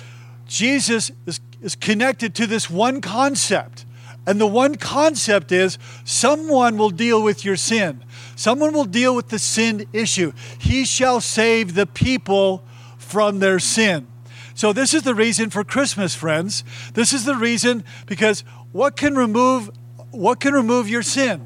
Jesus 0.48 1.12
is, 1.26 1.40
is 1.62 1.76
connected 1.76 2.34
to 2.36 2.48
this 2.48 2.70
one 2.70 3.02
concept. 3.02 3.86
And 4.26 4.42
the 4.42 4.48
one 4.48 4.76
concept 4.76 5.54
is 5.54 5.78
someone 6.04 6.78
will 6.78 6.90
deal 6.90 7.24
with 7.24 7.46
your 7.46 7.56
sin. 7.56 8.04
Someone 8.36 8.74
will 8.74 8.86
deal 8.86 9.16
with 9.16 9.30
the 9.30 9.40
sin 9.40 9.88
issue. 9.94 10.34
He 10.60 10.84
shall 10.84 11.22
save 11.22 11.76
the 11.76 11.88
people 11.88 12.64
from 12.98 13.40
their 13.40 13.60
sin. 13.60 14.08
So, 14.54 14.74
this 14.74 14.94
is 14.94 15.04
the 15.04 15.16
reason 15.16 15.50
for 15.50 15.64
Christmas, 15.64 16.14
friends. 16.14 16.64
This 16.94 17.14
is 17.14 17.26
the 17.26 17.36
reason 17.36 17.86
because 18.06 18.42
what 18.72 18.98
can 18.98 19.16
remove 19.16 19.72
what 20.12 20.40
can 20.40 20.54
remove 20.54 20.90
your 20.90 21.04
sin? 21.04 21.46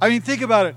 I 0.00 0.08
mean, 0.08 0.20
think 0.20 0.42
about 0.42 0.66
it. 0.66 0.76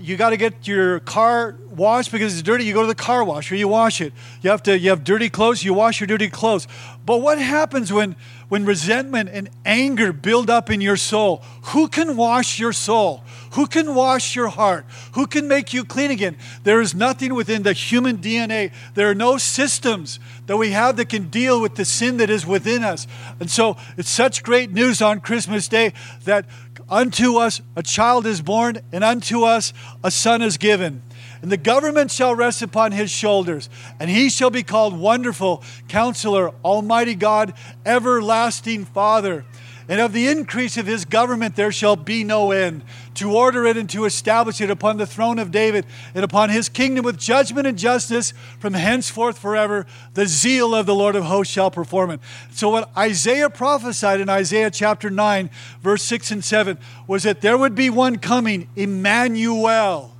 You 0.00 0.16
got 0.16 0.30
to 0.30 0.36
get 0.36 0.66
your 0.66 0.98
car 0.98 1.56
washed 1.70 2.10
because 2.10 2.32
it's 2.32 2.42
dirty. 2.42 2.64
You 2.64 2.74
go 2.74 2.80
to 2.80 2.88
the 2.88 2.94
car 2.96 3.22
wash 3.22 3.52
or 3.52 3.54
you 3.54 3.68
wash 3.68 4.00
it. 4.00 4.12
You 4.42 4.50
have 4.50 4.62
to. 4.64 4.76
You 4.76 4.90
have 4.90 5.04
dirty 5.04 5.30
clothes. 5.30 5.62
You 5.62 5.74
wash 5.74 6.00
your 6.00 6.08
dirty 6.08 6.28
clothes. 6.28 6.66
But 7.04 7.18
what 7.18 7.38
happens 7.38 7.92
when 7.92 8.16
when 8.48 8.64
resentment 8.64 9.28
and 9.32 9.50
anger 9.64 10.12
build 10.12 10.50
up 10.50 10.70
in 10.70 10.80
your 10.80 10.96
soul, 10.96 11.42
who 11.66 11.88
can 11.88 12.16
wash 12.16 12.58
your 12.58 12.72
soul? 12.72 13.24
Who 13.52 13.66
can 13.66 13.94
wash 13.94 14.36
your 14.36 14.48
heart? 14.48 14.86
Who 15.12 15.26
can 15.26 15.48
make 15.48 15.72
you 15.72 15.84
clean 15.84 16.10
again? 16.10 16.36
There 16.62 16.80
is 16.80 16.94
nothing 16.94 17.34
within 17.34 17.62
the 17.62 17.72
human 17.72 18.18
DNA. 18.18 18.72
There 18.94 19.10
are 19.10 19.14
no 19.14 19.38
systems 19.38 20.20
that 20.46 20.56
we 20.56 20.70
have 20.70 20.96
that 20.96 21.08
can 21.08 21.28
deal 21.28 21.60
with 21.60 21.74
the 21.74 21.84
sin 21.84 22.18
that 22.18 22.30
is 22.30 22.46
within 22.46 22.84
us. 22.84 23.06
And 23.40 23.50
so 23.50 23.76
it's 23.96 24.10
such 24.10 24.42
great 24.42 24.70
news 24.72 25.02
on 25.02 25.20
Christmas 25.20 25.66
Day 25.66 25.92
that 26.24 26.46
unto 26.88 27.36
us 27.36 27.60
a 27.74 27.82
child 27.82 28.26
is 28.26 28.40
born 28.42 28.78
and 28.92 29.02
unto 29.02 29.42
us 29.42 29.72
a 30.04 30.10
son 30.10 30.42
is 30.42 30.56
given 30.56 31.02
and 31.42 31.52
the 31.52 31.56
government 31.56 32.10
shall 32.10 32.34
rest 32.34 32.62
upon 32.62 32.92
his 32.92 33.10
shoulders, 33.10 33.68
and 34.00 34.10
he 34.10 34.28
shall 34.30 34.50
be 34.50 34.62
called 34.62 34.98
Wonderful 34.98 35.62
Counselor, 35.88 36.50
Almighty 36.64 37.14
God, 37.14 37.54
Everlasting 37.84 38.84
Father. 38.84 39.44
And 39.88 40.00
of 40.00 40.12
the 40.12 40.28
increase 40.28 40.76
of 40.76 40.86
his 40.86 41.04
government 41.04 41.54
there 41.54 41.70
shall 41.70 41.96
be 41.96 42.24
no 42.24 42.50
end, 42.50 42.82
to 43.14 43.36
order 43.36 43.66
it 43.66 43.76
and 43.76 43.88
to 43.90 44.04
establish 44.04 44.60
it 44.60 44.70
upon 44.70 44.96
the 44.96 45.06
throne 45.06 45.38
of 45.38 45.50
David 45.50 45.86
and 46.14 46.24
upon 46.24 46.50
his 46.50 46.68
kingdom 46.68 47.04
with 47.04 47.18
judgment 47.18 47.66
and 47.66 47.78
justice 47.78 48.32
from 48.58 48.74
henceforth 48.74 49.38
forever. 49.38 49.86
The 50.14 50.26
zeal 50.26 50.74
of 50.74 50.86
the 50.86 50.94
Lord 50.94 51.14
of 51.14 51.24
hosts 51.24 51.52
shall 51.52 51.70
perform 51.70 52.10
it. 52.10 52.20
So, 52.50 52.70
what 52.70 52.90
Isaiah 52.96 53.48
prophesied 53.48 54.20
in 54.20 54.28
Isaiah 54.28 54.70
chapter 54.70 55.08
9, 55.08 55.50
verse 55.80 56.02
6 56.02 56.30
and 56.32 56.44
7, 56.44 56.78
was 57.06 57.22
that 57.22 57.40
there 57.40 57.56
would 57.56 57.74
be 57.74 57.90
one 57.90 58.18
coming, 58.18 58.68
Emmanuel 58.74 60.16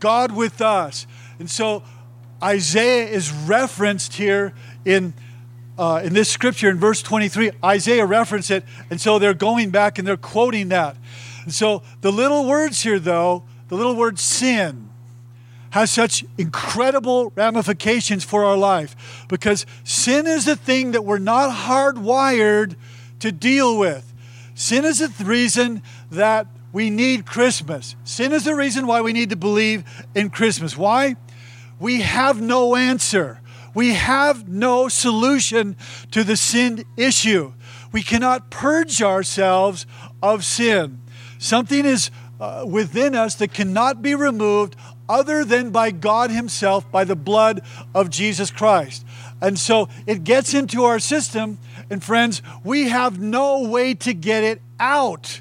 God 0.00 0.32
with 0.32 0.60
us. 0.60 1.06
And 1.38 1.48
so 1.48 1.82
Isaiah 2.42 3.06
is 3.06 3.30
referenced 3.30 4.14
here 4.14 4.54
in, 4.84 5.12
uh, 5.80 6.02
in 6.04 6.12
this 6.12 6.28
scripture 6.28 6.68
in 6.68 6.76
verse 6.76 7.00
23. 7.02 7.52
Isaiah 7.64 8.04
referenced 8.04 8.50
it, 8.50 8.64
and 8.90 9.00
so 9.00 9.18
they're 9.18 9.32
going 9.32 9.70
back 9.70 9.98
and 9.98 10.06
they're 10.06 10.18
quoting 10.18 10.68
that. 10.68 10.94
And 11.44 11.54
so 11.54 11.82
the 12.02 12.12
little 12.12 12.46
words 12.46 12.82
here, 12.82 12.98
though, 12.98 13.44
the 13.68 13.76
little 13.76 13.96
word 13.96 14.18
sin, 14.18 14.90
has 15.70 15.90
such 15.90 16.24
incredible 16.36 17.32
ramifications 17.34 18.24
for 18.24 18.44
our 18.44 18.58
life 18.58 19.24
because 19.28 19.64
sin 19.84 20.26
is 20.26 20.44
the 20.44 20.56
thing 20.56 20.90
that 20.92 21.04
we're 21.04 21.18
not 21.18 21.50
hardwired 21.50 22.74
to 23.20 23.32
deal 23.32 23.78
with. 23.78 24.12
Sin 24.54 24.84
is 24.84 24.98
the 24.98 25.24
reason 25.24 25.80
that 26.10 26.46
we 26.72 26.90
need 26.90 27.24
Christmas. 27.24 27.96
Sin 28.04 28.32
is 28.32 28.44
the 28.44 28.54
reason 28.54 28.86
why 28.86 29.00
we 29.00 29.12
need 29.14 29.30
to 29.30 29.36
believe 29.36 29.84
in 30.14 30.28
Christmas. 30.28 30.76
Why? 30.76 31.16
We 31.78 32.02
have 32.02 32.40
no 32.40 32.76
answer. 32.76 33.40
We 33.74 33.94
have 33.94 34.48
no 34.48 34.88
solution 34.88 35.76
to 36.10 36.24
the 36.24 36.36
sin 36.36 36.84
issue. 36.96 37.52
We 37.92 38.02
cannot 38.02 38.50
purge 38.50 39.02
ourselves 39.02 39.86
of 40.22 40.44
sin. 40.44 41.00
Something 41.38 41.84
is 41.84 42.10
uh, 42.40 42.64
within 42.66 43.14
us 43.14 43.34
that 43.36 43.52
cannot 43.52 44.02
be 44.02 44.14
removed 44.14 44.76
other 45.08 45.44
than 45.44 45.70
by 45.70 45.90
God 45.90 46.30
Himself, 46.30 46.90
by 46.90 47.04
the 47.04 47.16
blood 47.16 47.62
of 47.94 48.10
Jesus 48.10 48.50
Christ. 48.50 49.04
And 49.40 49.58
so 49.58 49.88
it 50.06 50.24
gets 50.24 50.54
into 50.54 50.84
our 50.84 50.98
system, 50.98 51.58
and 51.90 52.02
friends, 52.02 52.42
we 52.62 52.88
have 52.88 53.20
no 53.20 53.62
way 53.62 53.94
to 53.94 54.14
get 54.14 54.44
it 54.44 54.62
out. 54.78 55.40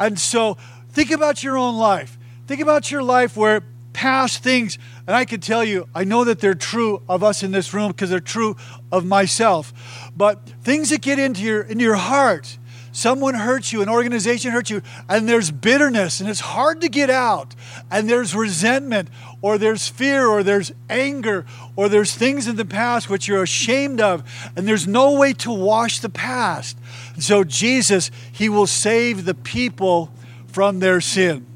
And 0.00 0.18
so 0.18 0.56
think 0.90 1.10
about 1.10 1.42
your 1.42 1.58
own 1.58 1.76
life. 1.76 2.18
Think 2.46 2.60
about 2.60 2.90
your 2.90 3.02
life 3.02 3.36
where 3.36 3.62
past 3.92 4.42
things, 4.42 4.78
and 5.06 5.16
I 5.16 5.24
can 5.24 5.40
tell 5.40 5.64
you, 5.64 5.88
I 5.94 6.04
know 6.04 6.24
that 6.24 6.40
they're 6.40 6.54
true 6.54 7.02
of 7.08 7.24
us 7.24 7.42
in 7.42 7.50
this 7.50 7.74
room 7.74 7.88
because 7.88 8.10
they're 8.10 8.20
true 8.20 8.56
of 8.90 9.04
myself. 9.04 10.10
But 10.16 10.48
things 10.62 10.90
that 10.90 11.02
get 11.02 11.18
into 11.18 11.42
your 11.42 11.62
into 11.62 11.82
your 11.82 11.96
heart, 11.96 12.58
someone 12.92 13.34
hurts 13.34 13.72
you, 13.72 13.82
an 13.82 13.88
organization 13.88 14.52
hurts 14.52 14.70
you, 14.70 14.82
and 15.08 15.28
there's 15.28 15.50
bitterness, 15.50 16.20
and 16.20 16.28
it's 16.28 16.40
hard 16.40 16.80
to 16.82 16.88
get 16.88 17.10
out, 17.10 17.54
and 17.90 18.08
there's 18.08 18.34
resentment, 18.34 19.08
or 19.40 19.58
there's 19.58 19.88
fear, 19.88 20.26
or 20.26 20.42
there's 20.42 20.72
anger, 20.88 21.44
or 21.74 21.88
there's 21.88 22.14
things 22.14 22.46
in 22.46 22.56
the 22.56 22.64
past 22.64 23.10
which 23.10 23.26
you're 23.26 23.42
ashamed 23.42 24.00
of, 24.00 24.22
and 24.56 24.68
there's 24.68 24.86
no 24.86 25.18
way 25.18 25.32
to 25.32 25.50
wash 25.50 25.98
the 25.98 26.10
past. 26.10 26.78
And 27.14 27.24
so 27.24 27.42
Jesus, 27.42 28.10
He 28.30 28.48
will 28.48 28.66
save 28.68 29.24
the 29.24 29.34
people 29.34 30.12
from 30.46 30.78
their 30.78 31.00
sin. 31.00 31.46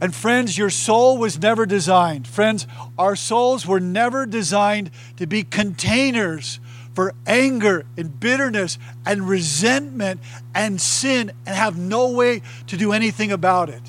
And 0.00 0.14
friends, 0.14 0.56
your 0.56 0.70
soul 0.70 1.18
was 1.18 1.40
never 1.40 1.66
designed. 1.66 2.26
Friends, 2.26 2.66
our 2.98 3.14
souls 3.14 3.66
were 3.66 3.80
never 3.80 4.24
designed 4.24 4.90
to 5.16 5.26
be 5.26 5.42
containers 5.42 6.58
for 6.94 7.14
anger 7.26 7.84
and 7.96 8.18
bitterness 8.18 8.78
and 9.06 9.28
resentment 9.28 10.20
and 10.54 10.80
sin 10.80 11.32
and 11.46 11.54
have 11.54 11.78
no 11.78 12.10
way 12.10 12.42
to 12.66 12.76
do 12.76 12.92
anything 12.92 13.30
about 13.30 13.68
it. 13.68 13.82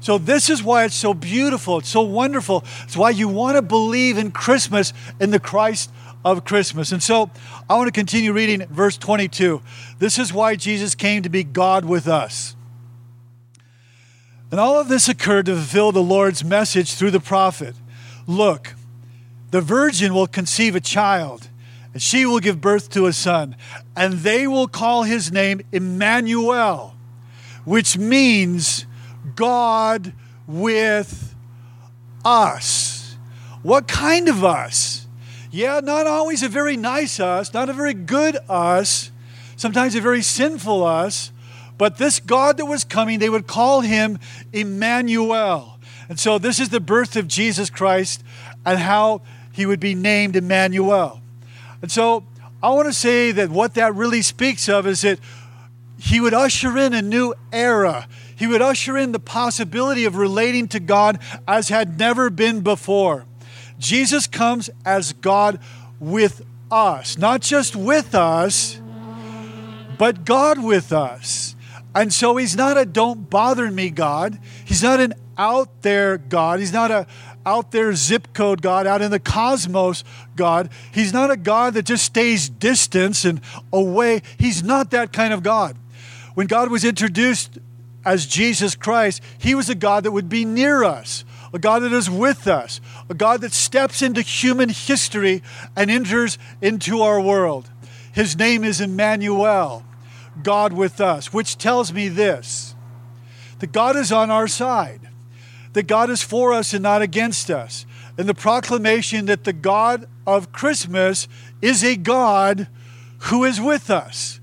So, 0.00 0.16
this 0.16 0.48
is 0.48 0.62
why 0.62 0.84
it's 0.84 0.94
so 0.94 1.12
beautiful. 1.12 1.78
It's 1.78 1.90
so 1.90 2.00
wonderful. 2.00 2.64
It's 2.84 2.96
why 2.96 3.10
you 3.10 3.28
want 3.28 3.56
to 3.56 3.62
believe 3.62 4.16
in 4.16 4.30
Christmas, 4.30 4.94
in 5.20 5.30
the 5.30 5.38
Christ 5.38 5.90
of 6.24 6.44
Christmas. 6.44 6.90
And 6.90 7.02
so, 7.02 7.30
I 7.68 7.74
want 7.74 7.88
to 7.88 7.92
continue 7.92 8.32
reading 8.32 8.66
verse 8.68 8.96
22. 8.96 9.60
This 9.98 10.18
is 10.18 10.32
why 10.32 10.56
Jesus 10.56 10.94
came 10.94 11.22
to 11.22 11.28
be 11.28 11.44
God 11.44 11.84
with 11.84 12.08
us. 12.08 12.56
And 14.50 14.58
all 14.58 14.80
of 14.80 14.88
this 14.88 15.08
occurred 15.08 15.46
to 15.46 15.54
fulfill 15.54 15.92
the 15.92 16.02
Lord's 16.02 16.42
message 16.42 16.94
through 16.94 17.12
the 17.12 17.20
prophet 17.20 17.74
Look, 18.26 18.74
the 19.50 19.60
virgin 19.60 20.14
will 20.14 20.28
conceive 20.28 20.76
a 20.76 20.80
child, 20.80 21.48
and 21.92 22.00
she 22.00 22.24
will 22.24 22.38
give 22.38 22.60
birth 22.60 22.90
to 22.90 23.06
a 23.06 23.12
son, 23.12 23.56
and 23.96 24.14
they 24.20 24.46
will 24.46 24.68
call 24.68 25.02
his 25.02 25.32
name 25.32 25.62
Emmanuel, 25.72 26.94
which 27.64 27.98
means 27.98 28.86
God 29.34 30.12
with 30.46 31.34
us. 32.24 33.16
What 33.62 33.88
kind 33.88 34.28
of 34.28 34.44
us? 34.44 35.08
Yeah, 35.50 35.80
not 35.80 36.06
always 36.06 36.44
a 36.44 36.48
very 36.48 36.76
nice 36.76 37.18
us, 37.18 37.52
not 37.52 37.68
a 37.68 37.72
very 37.72 37.94
good 37.94 38.36
us, 38.48 39.10
sometimes 39.56 39.96
a 39.96 40.00
very 40.00 40.22
sinful 40.22 40.84
us 40.84 41.32
but 41.80 41.96
this 41.96 42.20
God 42.20 42.58
that 42.58 42.66
was 42.66 42.84
coming, 42.84 43.20
they 43.20 43.30
would 43.30 43.46
call 43.46 43.80
him 43.80 44.18
Emmanuel. 44.52 45.78
And 46.10 46.20
so 46.20 46.36
this 46.36 46.60
is 46.60 46.68
the 46.68 46.78
birth 46.78 47.16
of 47.16 47.26
Jesus 47.26 47.70
Christ 47.70 48.22
and 48.66 48.78
how 48.78 49.22
he 49.50 49.64
would 49.64 49.80
be 49.80 49.94
named 49.94 50.36
Emmanuel. 50.36 51.22
And 51.80 51.90
so 51.90 52.24
I 52.62 52.68
want 52.68 52.88
to 52.88 52.92
say 52.92 53.32
that 53.32 53.48
what 53.48 53.72
that 53.76 53.94
really 53.94 54.20
speaks 54.20 54.68
of 54.68 54.86
is 54.86 55.00
that 55.00 55.20
he 55.98 56.20
would 56.20 56.34
usher 56.34 56.76
in 56.76 56.92
a 56.92 57.00
new 57.00 57.32
era. 57.50 58.06
He 58.36 58.46
would 58.46 58.60
usher 58.60 58.98
in 58.98 59.12
the 59.12 59.18
possibility 59.18 60.04
of 60.04 60.16
relating 60.16 60.68
to 60.68 60.80
God 60.80 61.18
as 61.48 61.70
had 61.70 61.98
never 61.98 62.28
been 62.28 62.60
before. 62.60 63.24
Jesus 63.78 64.26
comes 64.26 64.68
as 64.84 65.14
God 65.14 65.58
with 65.98 66.42
us, 66.70 67.16
not 67.16 67.40
just 67.40 67.74
with 67.74 68.14
us, 68.14 68.78
but 69.96 70.26
God 70.26 70.62
with 70.62 70.92
us. 70.92 71.56
And 71.94 72.12
so 72.12 72.36
he's 72.36 72.56
not 72.56 72.78
a 72.78 72.84
don't 72.86 73.28
bother 73.28 73.70
me 73.70 73.90
God. 73.90 74.38
He's 74.64 74.82
not 74.82 75.00
an 75.00 75.14
out 75.36 75.82
there 75.82 76.18
God. 76.18 76.60
He's 76.60 76.72
not 76.72 76.90
a 76.90 77.06
out 77.44 77.72
there 77.72 77.94
zip 77.94 78.32
code 78.32 78.62
God, 78.62 78.86
out 78.86 79.02
in 79.02 79.10
the 79.10 79.18
cosmos 79.18 80.04
God. 80.36 80.70
He's 80.92 81.12
not 81.12 81.30
a 81.30 81.36
God 81.36 81.74
that 81.74 81.84
just 81.84 82.04
stays 82.04 82.48
distance 82.48 83.24
and 83.24 83.40
away. 83.72 84.22
He's 84.38 84.62
not 84.62 84.90
that 84.90 85.12
kind 85.12 85.32
of 85.32 85.42
God. 85.42 85.76
When 86.34 86.46
God 86.46 86.70
was 86.70 86.84
introduced 86.84 87.58
as 88.04 88.26
Jesus 88.26 88.74
Christ, 88.74 89.22
he 89.38 89.54
was 89.54 89.68
a 89.68 89.74
God 89.74 90.04
that 90.04 90.12
would 90.12 90.28
be 90.28 90.44
near 90.44 90.84
us, 90.84 91.24
a 91.52 91.58
God 91.58 91.80
that 91.80 91.92
is 91.92 92.08
with 92.08 92.46
us, 92.46 92.80
a 93.08 93.14
God 93.14 93.40
that 93.40 93.52
steps 93.52 94.02
into 94.02 94.22
human 94.22 94.68
history 94.68 95.42
and 95.74 95.90
enters 95.90 96.38
into 96.62 97.02
our 97.02 97.20
world. 97.20 97.68
His 98.12 98.36
name 98.36 98.64
is 98.64 98.80
Emmanuel. 98.80 99.84
God 100.42 100.72
with 100.72 101.00
us, 101.00 101.32
which 101.32 101.58
tells 101.58 101.92
me 101.92 102.08
this 102.08 102.74
that 103.58 103.72
God 103.72 103.94
is 103.94 104.10
on 104.10 104.30
our 104.30 104.48
side, 104.48 105.08
that 105.74 105.86
God 105.86 106.08
is 106.08 106.22
for 106.22 106.52
us 106.52 106.72
and 106.72 106.82
not 106.82 107.02
against 107.02 107.50
us, 107.50 107.84
and 108.16 108.28
the 108.28 108.34
proclamation 108.34 109.26
that 109.26 109.44
the 109.44 109.52
God 109.52 110.06
of 110.26 110.52
Christmas 110.52 111.28
is 111.60 111.84
a 111.84 111.96
God 111.96 112.68
who 113.24 113.44
is 113.44 113.60
with 113.60 113.90
us. 113.90 114.40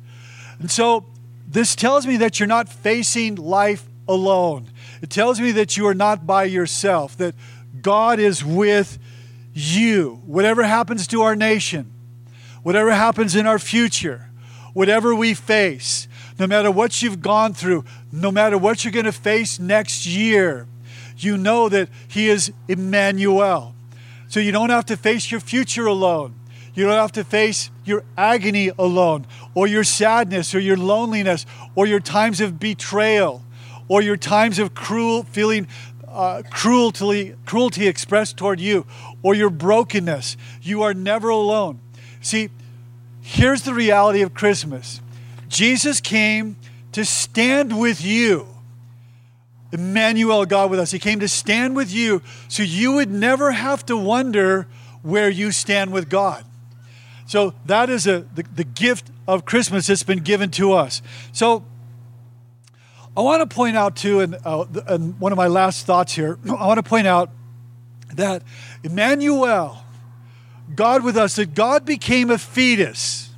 And 0.59 0.69
so 0.69 1.05
this 1.47 1.75
tells 1.75 2.05
me 2.05 2.17
that 2.17 2.39
you're 2.39 2.47
not 2.47 2.69
facing 2.69 3.35
life 3.35 3.87
alone. 4.07 4.69
It 5.01 5.09
tells 5.09 5.39
me 5.39 5.51
that 5.53 5.77
you 5.77 5.87
are 5.87 5.93
not 5.93 6.25
by 6.25 6.43
yourself, 6.43 7.17
that 7.17 7.35
God 7.81 8.19
is 8.19 8.43
with 8.43 8.99
you. 9.53 10.21
Whatever 10.25 10.63
happens 10.63 11.07
to 11.07 11.21
our 11.21 11.35
nation, 11.35 11.91
whatever 12.63 12.91
happens 12.91 13.35
in 13.35 13.47
our 13.47 13.59
future, 13.59 14.26
whatever 14.77 15.15
we 15.15 15.33
face, 15.33 16.07
no 16.37 16.45
matter 16.45 16.69
what 16.69 17.01
you've 17.01 17.19
gone 17.19 17.51
through, 17.51 17.83
no 18.11 18.31
matter 18.31 18.59
what 18.59 18.85
you're 18.85 18.91
going 18.91 19.05
to 19.05 19.11
face 19.11 19.57
next 19.57 20.05
year, 20.05 20.67
you 21.17 21.35
know 21.35 21.67
that 21.67 21.89
He 22.07 22.29
is 22.29 22.53
Emmanuel. 22.67 23.73
So 24.27 24.39
you 24.39 24.51
don't 24.51 24.69
have 24.69 24.85
to 24.85 24.95
face 24.95 25.31
your 25.31 25.39
future 25.39 25.87
alone. 25.87 26.35
You 26.75 26.85
don't 26.85 26.93
have 26.93 27.11
to 27.13 27.23
face 27.23 27.71
your 27.85 28.03
agony 28.15 28.69
alone, 28.77 29.25
or 29.55 29.65
your 29.65 29.83
sadness, 29.83 30.53
or 30.53 30.59
your 30.59 30.77
loneliness, 30.77 31.47
or 31.73 31.87
your 31.87 31.99
times 31.99 32.39
of 32.39 32.59
betrayal, 32.59 33.41
or 33.87 34.03
your 34.03 34.15
times 34.15 34.59
of 34.59 34.75
cruel 34.75 35.23
feeling 35.23 35.67
uh, 36.07 36.43
cruelty, 36.51 37.33
cruelty 37.47 37.87
expressed 37.87 38.37
toward 38.37 38.59
you, 38.59 38.85
or 39.23 39.33
your 39.33 39.49
brokenness. 39.49 40.37
You 40.61 40.83
are 40.83 40.93
never 40.93 41.29
alone. 41.29 41.79
See, 42.21 42.49
Here's 43.29 43.63
the 43.63 43.73
reality 43.73 44.21
of 44.21 44.33
Christmas 44.33 45.01
Jesus 45.49 45.99
came 45.99 46.55
to 46.93 47.03
stand 47.03 47.77
with 47.77 48.01
you. 48.01 48.47
Emmanuel, 49.73 50.45
God 50.45 50.71
with 50.71 50.79
us. 50.79 50.91
He 50.91 50.97
came 50.97 51.19
to 51.19 51.27
stand 51.27 51.75
with 51.75 51.91
you 51.91 52.21
so 52.47 52.63
you 52.63 52.93
would 52.93 53.11
never 53.11 53.51
have 53.51 53.85
to 53.87 53.97
wonder 53.97 54.65
where 55.01 55.29
you 55.29 55.51
stand 55.51 55.91
with 55.91 56.09
God. 56.09 56.45
So 57.25 57.53
that 57.65 57.89
is 57.89 58.07
a, 58.07 58.25
the, 58.33 58.45
the 58.55 58.63
gift 58.63 59.11
of 59.27 59.43
Christmas 59.43 59.87
that's 59.87 60.03
been 60.03 60.19
given 60.19 60.49
to 60.51 60.71
us. 60.71 61.01
So 61.33 61.65
I 63.15 63.19
want 63.19 63.47
to 63.47 63.53
point 63.53 63.75
out, 63.75 63.97
too, 63.97 64.21
and, 64.21 64.37
uh, 64.45 64.65
and 64.87 65.19
one 65.19 65.33
of 65.33 65.37
my 65.37 65.47
last 65.47 65.85
thoughts 65.85 66.13
here, 66.13 66.39
I 66.47 66.65
want 66.65 66.77
to 66.77 66.89
point 66.89 67.07
out 67.07 67.29
that 68.13 68.41
Emmanuel, 68.83 69.83
God 70.75 71.03
with 71.03 71.17
us, 71.17 71.35
that 71.37 71.53
God 71.53 71.85
became 71.85 72.29
a 72.29 72.37
fetus, 72.37 73.29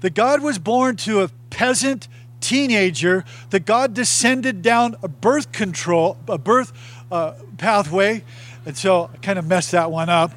that 0.00 0.14
God 0.14 0.42
was 0.42 0.58
born 0.58 0.96
to 0.98 1.22
a 1.22 1.28
peasant 1.50 2.08
teenager, 2.40 3.24
that 3.50 3.64
God 3.64 3.94
descended 3.94 4.62
down 4.62 4.96
a 5.02 5.08
birth 5.08 5.52
control, 5.52 6.16
a 6.28 6.38
birth 6.38 6.72
uh, 7.10 7.34
pathway. 7.58 8.22
And 8.66 8.76
so 8.76 9.10
I 9.12 9.16
kind 9.18 9.38
of 9.38 9.46
messed 9.46 9.72
that 9.72 9.90
one 9.90 10.08
up. 10.08 10.32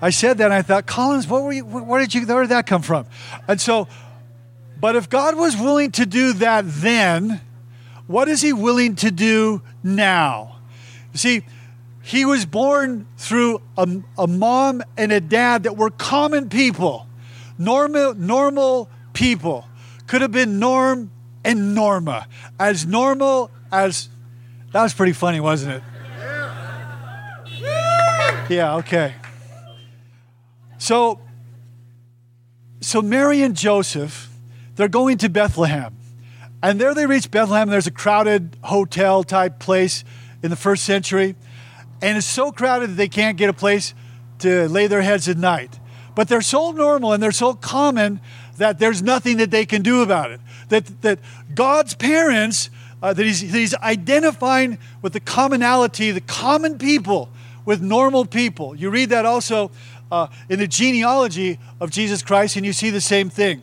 I 0.00 0.10
said 0.10 0.38
that 0.38 0.46
and 0.46 0.54
I 0.54 0.62
thought, 0.62 0.86
Collins, 0.86 1.26
what 1.26 1.42
were 1.42 1.52
you, 1.52 1.64
where 1.64 2.00
did 2.00 2.14
you, 2.14 2.26
where 2.26 2.42
did 2.42 2.50
that 2.50 2.66
come 2.66 2.82
from? 2.82 3.06
And 3.48 3.60
so, 3.60 3.88
but 4.78 4.94
if 4.94 5.08
God 5.08 5.36
was 5.36 5.56
willing 5.56 5.90
to 5.92 6.06
do 6.06 6.34
that 6.34 6.64
then, 6.66 7.40
what 8.06 8.28
is 8.28 8.42
he 8.42 8.52
willing 8.52 8.94
to 8.96 9.10
do 9.10 9.62
now? 9.82 10.56
You 11.12 11.18
see, 11.18 11.44
he 12.06 12.24
was 12.24 12.46
born 12.46 13.04
through 13.16 13.60
a, 13.76 13.88
a 14.16 14.28
mom 14.28 14.80
and 14.96 15.10
a 15.10 15.18
dad 15.18 15.64
that 15.64 15.76
were 15.76 15.90
common 15.90 16.48
people, 16.48 17.04
normal, 17.58 18.14
normal 18.14 18.88
people. 19.12 19.66
Could 20.06 20.22
have 20.22 20.30
been 20.30 20.60
Norm 20.60 21.10
and 21.44 21.74
Norma. 21.74 22.28
As 22.60 22.86
normal 22.86 23.50
as. 23.72 24.08
That 24.70 24.84
was 24.84 24.94
pretty 24.94 25.14
funny, 25.14 25.40
wasn't 25.40 25.74
it? 25.74 25.82
Yeah, 28.50 28.76
okay. 28.76 29.14
So, 30.78 31.18
so 32.80 33.02
Mary 33.02 33.42
and 33.42 33.56
Joseph, 33.56 34.32
they're 34.76 34.86
going 34.86 35.18
to 35.18 35.28
Bethlehem. 35.28 35.96
And 36.62 36.80
there 36.80 36.94
they 36.94 37.06
reach 37.06 37.32
Bethlehem. 37.32 37.68
There's 37.68 37.88
a 37.88 37.90
crowded 37.90 38.56
hotel 38.62 39.24
type 39.24 39.58
place 39.58 40.04
in 40.44 40.50
the 40.50 40.56
first 40.56 40.84
century. 40.84 41.34
And 42.02 42.18
it's 42.18 42.26
so 42.26 42.52
crowded 42.52 42.90
that 42.90 42.96
they 42.96 43.08
can't 43.08 43.36
get 43.36 43.48
a 43.48 43.52
place 43.54 43.94
to 44.40 44.68
lay 44.68 44.86
their 44.86 45.02
heads 45.02 45.28
at 45.28 45.36
night. 45.36 45.78
But 46.14 46.28
they're 46.28 46.42
so 46.42 46.70
normal 46.70 47.12
and 47.12 47.22
they're 47.22 47.32
so 47.32 47.54
common 47.54 48.20
that 48.58 48.78
there's 48.78 49.02
nothing 49.02 49.36
that 49.38 49.50
they 49.50 49.66
can 49.66 49.82
do 49.82 50.02
about 50.02 50.30
it. 50.30 50.40
That, 50.68 51.02
that 51.02 51.18
God's 51.54 51.94
parents, 51.94 52.70
uh, 53.02 53.12
that, 53.12 53.24
he's, 53.24 53.40
that 53.52 53.58
He's 53.58 53.74
identifying 53.74 54.78
with 55.02 55.12
the 55.12 55.20
commonality, 55.20 56.10
the 56.10 56.20
common 56.20 56.78
people 56.78 57.28
with 57.64 57.82
normal 57.82 58.24
people. 58.24 58.74
You 58.74 58.90
read 58.90 59.10
that 59.10 59.26
also 59.26 59.70
uh, 60.10 60.28
in 60.48 60.58
the 60.58 60.66
genealogy 60.66 61.58
of 61.80 61.90
Jesus 61.90 62.22
Christ, 62.22 62.56
and 62.56 62.64
you 62.64 62.72
see 62.72 62.90
the 62.90 63.00
same 63.00 63.28
thing. 63.28 63.62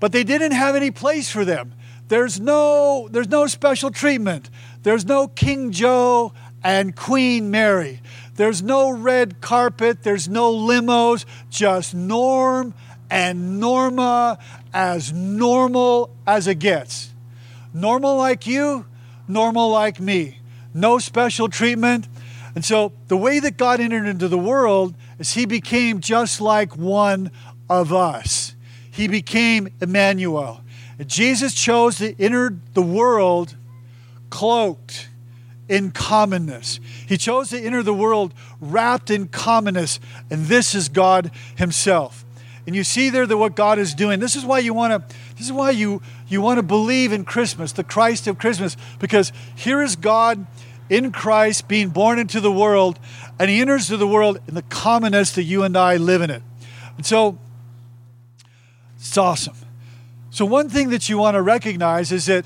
But 0.00 0.12
they 0.12 0.24
didn't 0.24 0.52
have 0.52 0.74
any 0.74 0.90
place 0.90 1.30
for 1.30 1.44
them. 1.44 1.74
There's 2.08 2.40
no, 2.40 3.08
there's 3.10 3.28
no 3.28 3.46
special 3.46 3.90
treatment. 3.90 4.50
There's 4.82 5.04
no 5.04 5.28
King 5.28 5.72
Joe 5.72 6.32
and 6.64 6.94
Queen 6.94 7.50
Mary. 7.50 8.00
There's 8.36 8.62
no 8.62 8.90
red 8.90 9.40
carpet. 9.40 10.02
There's 10.02 10.28
no 10.28 10.52
limos. 10.52 11.24
Just 11.50 11.94
Norm 11.94 12.74
and 13.10 13.60
Norma 13.60 14.38
as 14.72 15.12
normal 15.12 16.14
as 16.26 16.46
it 16.46 16.58
gets. 16.58 17.12
Normal 17.74 18.16
like 18.16 18.46
you, 18.46 18.86
normal 19.28 19.70
like 19.70 20.00
me. 20.00 20.38
No 20.74 20.98
special 20.98 21.48
treatment. 21.48 22.08
And 22.54 22.64
so 22.64 22.92
the 23.08 23.16
way 23.16 23.38
that 23.40 23.56
God 23.56 23.80
entered 23.80 24.06
into 24.06 24.28
the 24.28 24.38
world 24.38 24.94
is 25.18 25.34
he 25.34 25.46
became 25.46 26.00
just 26.00 26.40
like 26.40 26.76
one 26.76 27.30
of 27.68 27.92
us. 27.92 28.54
He 28.90 29.08
became 29.08 29.68
Emmanuel. 29.80 30.62
And 30.98 31.08
Jesus 31.08 31.54
chose 31.54 31.98
to 31.98 32.14
enter 32.20 32.58
the 32.74 32.82
world 32.82 33.56
cloaked 34.30 35.08
in 35.72 35.90
commonness. 35.90 36.80
He 37.06 37.16
chose 37.16 37.48
to 37.48 37.58
enter 37.58 37.82
the 37.82 37.94
world 37.94 38.34
wrapped 38.60 39.08
in 39.10 39.26
commonness, 39.28 40.00
and 40.30 40.44
this 40.44 40.74
is 40.74 40.90
God 40.90 41.30
Himself. 41.56 42.26
And 42.66 42.76
you 42.76 42.84
see 42.84 43.08
there 43.08 43.26
that 43.26 43.38
what 43.38 43.56
God 43.56 43.78
is 43.78 43.94
doing. 43.94 44.20
This 44.20 44.36
is 44.36 44.44
why 44.44 44.58
you 44.58 44.74
want 44.74 44.92
to. 44.92 45.16
This 45.34 45.46
is 45.46 45.52
why 45.52 45.70
you 45.70 46.02
you 46.28 46.42
want 46.42 46.58
to 46.58 46.62
believe 46.62 47.10
in 47.10 47.24
Christmas, 47.24 47.72
the 47.72 47.84
Christ 47.84 48.26
of 48.26 48.38
Christmas, 48.38 48.76
because 48.98 49.32
here 49.56 49.80
is 49.80 49.96
God 49.96 50.46
in 50.90 51.10
Christ 51.10 51.68
being 51.68 51.88
born 51.88 52.18
into 52.18 52.38
the 52.38 52.52
world, 52.52 52.98
and 53.40 53.48
He 53.48 53.62
enters 53.62 53.86
to 53.86 53.96
the 53.96 54.06
world 54.06 54.40
in 54.46 54.54
the 54.54 54.62
commonness 54.62 55.32
that 55.32 55.44
you 55.44 55.62
and 55.62 55.74
I 55.74 55.96
live 55.96 56.20
in 56.20 56.28
it. 56.28 56.42
And 56.98 57.06
so 57.06 57.38
it's 58.98 59.16
awesome. 59.16 59.56
So 60.28 60.44
one 60.44 60.68
thing 60.68 60.90
that 60.90 61.08
you 61.08 61.16
want 61.16 61.34
to 61.36 61.42
recognize 61.42 62.12
is 62.12 62.26
that 62.26 62.44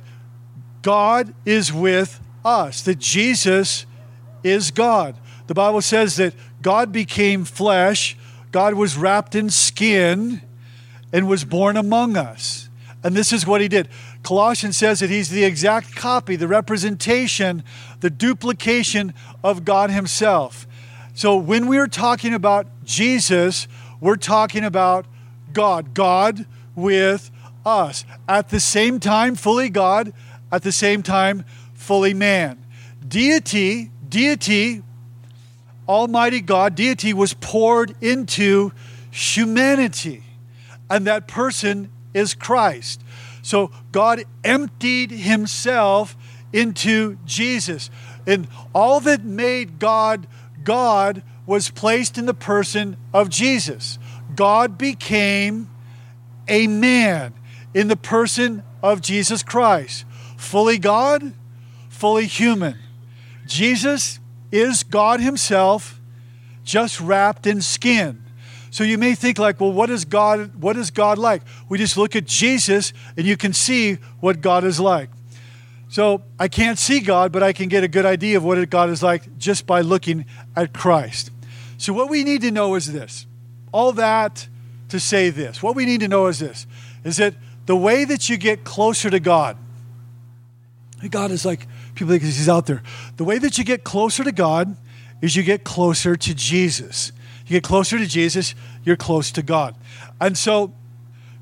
God 0.82 1.34
is 1.44 1.72
with 1.72 2.20
us, 2.46 2.80
that 2.82 2.98
Jesus 2.98 3.85
is 4.44 4.70
God. 4.70 5.16
The 5.48 5.54
Bible 5.54 5.82
says 5.82 6.16
that 6.16 6.35
God 6.62 6.92
became 6.92 7.44
flesh, 7.44 8.16
God 8.52 8.74
was 8.74 8.96
wrapped 8.96 9.35
in 9.35 9.50
skin, 9.50 10.40
and 11.12 11.28
was 11.28 11.44
born 11.44 11.76
among 11.76 12.16
us. 12.16 12.68
And 13.02 13.14
this 13.14 13.32
is 13.32 13.46
what 13.46 13.61
he 13.61 13.68
did. 13.68 13.88
Colossians 14.22 14.76
says 14.76 15.00
that 15.00 15.11
he's 15.11 15.28
the 15.28 15.44
exact 15.44 15.94
copy, 15.94 16.35
the 16.37 16.48
representation, 16.48 17.62
the 18.00 18.11
duplication 18.11 19.14
of 19.44 19.64
God 19.64 19.90
himself. 19.90 20.66
So 21.14 21.37
when 21.37 21.66
we 21.66 21.78
are 21.78 21.87
talking 21.87 22.35
about 22.35 22.66
Jesus, 22.85 23.68
we're 24.00 24.16
talking 24.16 24.64
about 24.64 25.06
God, 25.52 25.94
God 25.94 26.46
with 26.74 27.30
us. 27.64 28.04
At 28.28 28.48
the 28.48 28.61
same 28.61 29.00
time, 29.00 29.35
fully 29.35 29.68
God, 29.68 30.12
at 30.50 30.62
the 30.62 30.72
same 30.72 31.02
time, 31.02 31.44
fully 31.87 32.14
man. 32.14 32.59
Deity, 33.07 33.92
deity, 34.09 34.83
Almighty 35.88 36.40
God, 36.40 36.75
deity 36.75 37.14
was 37.14 37.33
poured 37.35 37.94
into 38.01 38.72
humanity, 39.12 40.25
and 40.90 41.07
that 41.07 41.29
person 41.29 41.88
is 42.12 42.35
Christ. 42.35 43.01
So 43.40 43.70
God 43.92 44.25
emptied 44.42 45.12
himself 45.12 46.16
into 46.53 47.18
Jesus. 47.25 47.88
And 48.27 48.49
all 48.75 48.99
that 49.01 49.22
made 49.25 49.79
God 49.79 50.27
God 50.64 51.22
was 51.46 51.70
placed 51.70 52.18
in 52.18 52.27
the 52.27 52.35
person 52.35 52.96
of 53.14 53.29
Jesus. 53.29 54.01
God 54.35 54.77
became 54.77 55.70
a 56.49 56.66
man 56.66 57.35
in 57.72 57.87
the 57.87 57.96
person 57.96 58.64
of 58.83 59.01
Jesus 59.01 59.44
Christ, 59.44 60.05
fully 60.37 60.79
God, 60.79 61.33
fully 61.96 62.26
human. 62.26 62.78
Jesus 63.46 64.20
is 64.52 64.82
God 64.82 65.20
Himself, 65.20 66.00
just 66.64 67.00
wrapped 67.00 67.46
in 67.46 67.61
skin. 67.61 68.22
So 68.70 68.85
you 68.85 68.98
may 68.98 69.14
think 69.14 69.38
like, 69.38 69.61
well, 69.61 69.72
what 69.72 69.88
is 69.88 70.04
God? 70.04 70.54
What 70.61 70.76
is 70.76 70.90
God 70.90 71.16
like? 71.16 71.42
We 71.68 71.78
just 71.78 71.96
look 71.96 72.14
at 72.14 72.26
Jesus, 72.26 72.92
and 73.16 73.26
you 73.26 73.37
can 73.37 73.52
see 73.52 73.94
what 74.20 74.40
God 74.40 74.64
is 74.64 74.78
like. 74.78 75.09
So 75.88 76.22
I 76.38 76.48
can't 76.48 76.78
see 76.78 77.00
God, 77.00 77.32
but 77.32 77.42
I 77.42 77.52
can 77.52 77.68
get 77.68 77.85
a 77.85 77.88
good 77.88 78.04
idea 78.04 78.37
of 78.37 78.44
what 78.44 78.68
God 78.68 78.90
is 78.90 79.02
like 79.02 79.38
just 79.38 79.66
by 79.66 79.80
looking 79.80 80.26
at 80.54 80.74
Christ. 80.74 81.30
So 81.78 81.92
what 81.92 82.11
we 82.11 82.24
need 82.24 82.42
to 82.42 82.50
know 82.50 82.74
is 82.74 82.92
this. 82.92 83.26
All 83.72 83.92
that 83.92 84.48
to 84.88 85.00
say 85.00 85.30
this. 85.30 85.62
What 85.62 85.74
we 85.74 85.87
need 85.87 86.00
to 86.00 86.09
know 86.09 86.26
is 86.26 86.38
this 86.38 86.66
is 87.04 87.16
that 87.18 87.35
the 87.66 87.76
way 87.76 88.04
that 88.04 88.28
you 88.28 88.37
get 88.37 88.64
closer 88.64 89.11
to 89.11 89.20
God, 89.20 89.56
God 91.11 91.30
is 91.30 91.44
like, 91.44 91.66
people 91.96 92.12
think 92.12 92.22
he's 92.22 92.48
out 92.48 92.66
there. 92.66 92.82
The 93.16 93.24
way 93.24 93.38
that 93.38 93.59
you 93.59 93.64
get 93.64 93.82
closer 93.82 94.22
to 94.22 94.32
God 94.32 94.76
is 95.20 95.35
you 95.35 95.42
get 95.42 95.64
closer 95.64 96.14
to 96.14 96.35
Jesus. 96.35 97.11
You 97.46 97.54
get 97.54 97.62
closer 97.62 97.98
to 97.98 98.06
Jesus, 98.06 98.54
you're 98.85 98.96
close 98.96 99.30
to 99.32 99.42
God. 99.42 99.74
And 100.20 100.37
so 100.37 100.72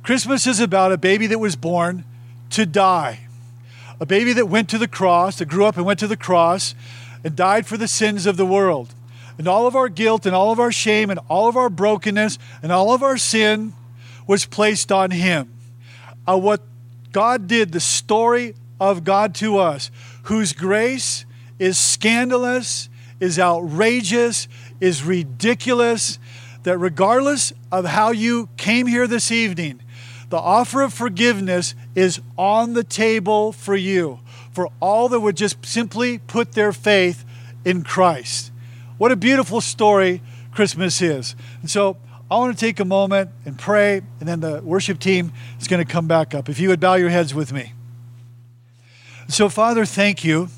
Christmas 0.02 0.46
is 0.46 0.60
about 0.60 0.92
a 0.92 0.98
baby 0.98 1.26
that 1.28 1.38
was 1.38 1.56
born 1.56 2.04
to 2.50 2.66
die. 2.66 3.20
A 4.00 4.06
baby 4.06 4.32
that 4.34 4.46
went 4.46 4.68
to 4.70 4.78
the 4.78 4.88
cross, 4.88 5.38
that 5.38 5.46
grew 5.46 5.64
up 5.64 5.76
and 5.76 5.86
went 5.86 5.98
to 6.00 6.06
the 6.06 6.16
cross 6.16 6.74
and 7.24 7.34
died 7.34 7.66
for 7.66 7.76
the 7.76 7.88
sins 7.88 8.26
of 8.26 8.36
the 8.36 8.44
world. 8.44 8.94
And 9.38 9.48
all 9.48 9.66
of 9.66 9.74
our 9.74 9.88
guilt 9.88 10.26
and 10.26 10.34
all 10.34 10.52
of 10.52 10.60
our 10.60 10.70
shame 10.70 11.10
and 11.10 11.18
all 11.28 11.48
of 11.48 11.56
our 11.56 11.70
brokenness 11.70 12.38
and 12.62 12.70
all 12.70 12.92
of 12.92 13.02
our 13.02 13.16
sin 13.16 13.72
was 14.26 14.44
placed 14.44 14.92
on 14.92 15.10
him. 15.10 15.52
Uh, 16.26 16.38
what 16.38 16.60
God 17.12 17.46
did, 17.46 17.72
the 17.72 17.80
story 17.80 18.54
of 18.78 19.04
God 19.04 19.34
to 19.36 19.58
us, 19.58 19.90
whose 20.24 20.52
grace 20.52 21.24
is 21.58 21.78
scandalous, 21.78 22.88
is 23.20 23.38
outrageous, 23.38 24.48
is 24.80 25.02
ridiculous, 25.02 26.18
that 26.64 26.78
regardless 26.78 27.52
of 27.70 27.84
how 27.84 28.10
you 28.10 28.48
came 28.56 28.86
here 28.86 29.06
this 29.06 29.30
evening, 29.30 29.80
the 30.30 30.38
offer 30.38 30.82
of 30.82 30.92
forgiveness 30.92 31.74
is 31.94 32.20
on 32.36 32.72
the 32.72 32.84
table 32.84 33.52
for 33.52 33.76
you, 33.76 34.18
for 34.52 34.68
all 34.80 35.08
that 35.10 35.20
would 35.20 35.36
just 35.36 35.64
simply 35.64 36.18
put 36.18 36.52
their 36.52 36.72
faith 36.72 37.24
in 37.64 37.82
Christ. 37.82 38.50
What 38.98 39.12
a 39.12 39.16
beautiful 39.16 39.60
story 39.60 40.22
Christmas 40.52 41.02
is. 41.02 41.36
And 41.60 41.70
so 41.70 41.98
I 42.30 42.36
want 42.36 42.56
to 42.56 42.60
take 42.60 42.80
a 42.80 42.84
moment 42.84 43.30
and 43.44 43.58
pray, 43.58 43.98
and 44.20 44.28
then 44.28 44.40
the 44.40 44.62
worship 44.62 44.98
team 44.98 45.32
is 45.60 45.68
going 45.68 45.84
to 45.84 45.90
come 45.90 46.06
back 46.06 46.34
up. 46.34 46.48
If 46.48 46.58
you 46.58 46.70
would 46.70 46.80
bow 46.80 46.94
your 46.94 47.10
heads 47.10 47.34
with 47.34 47.52
me. 47.52 47.72
So, 49.28 49.48
Father, 49.48 49.84
thank 49.84 50.22
you 50.22 50.48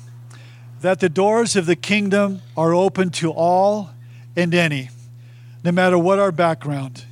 that 0.81 0.99
the 0.99 1.09
doors 1.09 1.55
of 1.55 1.65
the 1.65 1.75
kingdom 1.75 2.41
are 2.55 2.73
open 2.73 3.09
to 3.11 3.31
all 3.31 3.91
and 4.35 4.53
any, 4.53 4.89
no 5.63 5.71
matter 5.71 5.97
what 5.97 6.19
our 6.19 6.31
background. 6.31 7.05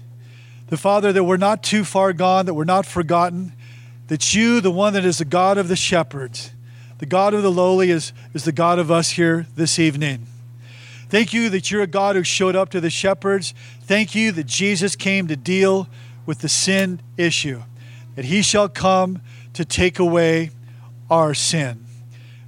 The 0.67 0.77
Father, 0.77 1.13
that 1.13 1.23
we're 1.23 1.37
not 1.37 1.63
too 1.63 1.83
far 1.83 2.13
gone, 2.13 2.45
that 2.45 2.53
we're 2.53 2.65
not 2.65 2.85
forgotten, 2.85 3.53
that 4.07 4.35
you, 4.35 4.61
the 4.61 4.69
one 4.69 4.93
that 4.93 5.05
is 5.05 5.17
the 5.17 5.25
God 5.25 5.57
of 5.57 5.67
the 5.67 5.75
shepherds, 5.75 6.51
the 6.99 7.05
God 7.05 7.33
of 7.33 7.41
the 7.41 7.51
lowly, 7.51 7.89
is, 7.89 8.13
is 8.33 8.43
the 8.43 8.51
God 8.51 8.77
of 8.77 8.91
us 8.91 9.11
here 9.11 9.47
this 9.55 9.79
evening. 9.79 10.27
Thank 11.09 11.33
you 11.33 11.49
that 11.49 11.71
you're 11.71 11.81
a 11.81 11.87
God 11.87 12.15
who 12.15 12.23
showed 12.23 12.55
up 12.55 12.69
to 12.71 12.81
the 12.81 12.89
shepherds. 12.89 13.53
Thank 13.81 14.13
you 14.13 14.31
that 14.33 14.45
Jesus 14.45 14.95
came 14.95 15.27
to 15.27 15.35
deal 15.35 15.87
with 16.25 16.39
the 16.39 16.49
sin 16.49 16.99
issue, 17.17 17.63
that 18.15 18.25
he 18.25 18.41
shall 18.41 18.67
come 18.67 19.21
to 19.53 19.63
take 19.63 19.99
away 19.99 20.51
our 21.09 21.33
sin. 21.33 21.85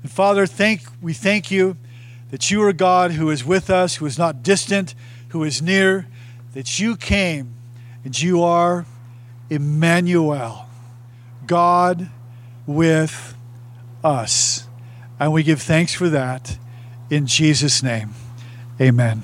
And 0.02 0.12
Father, 0.12 0.46
thank 0.46 0.82
we 1.02 1.14
thank 1.14 1.52
you 1.52 1.78
that 2.32 2.52
you 2.52 2.62
are 2.64 2.74
God 2.74 3.12
who 3.12 3.30
is 3.30 3.46
with 3.46 3.70
us, 3.70 3.96
who 3.96 4.06
is 4.06 4.18
not 4.18 4.44
distant, 4.44 4.94
who 5.30 5.44
is 5.44 5.62
near, 5.62 6.08
that 6.54 6.80
you 6.80 6.96
came 6.96 7.54
and 8.04 8.20
you 8.22 8.44
are 8.44 8.86
Emmanuel, 9.50 10.68
God 11.46 12.10
with 12.66 13.36
us. 14.04 14.68
And 15.20 15.34
we 15.34 15.44
give 15.44 15.62
thanks 15.62 15.94
for 15.94 16.10
that 16.10 16.58
in 17.10 17.26
Jesus' 17.28 17.82
name. 17.82 18.14
Amen. 18.80 19.24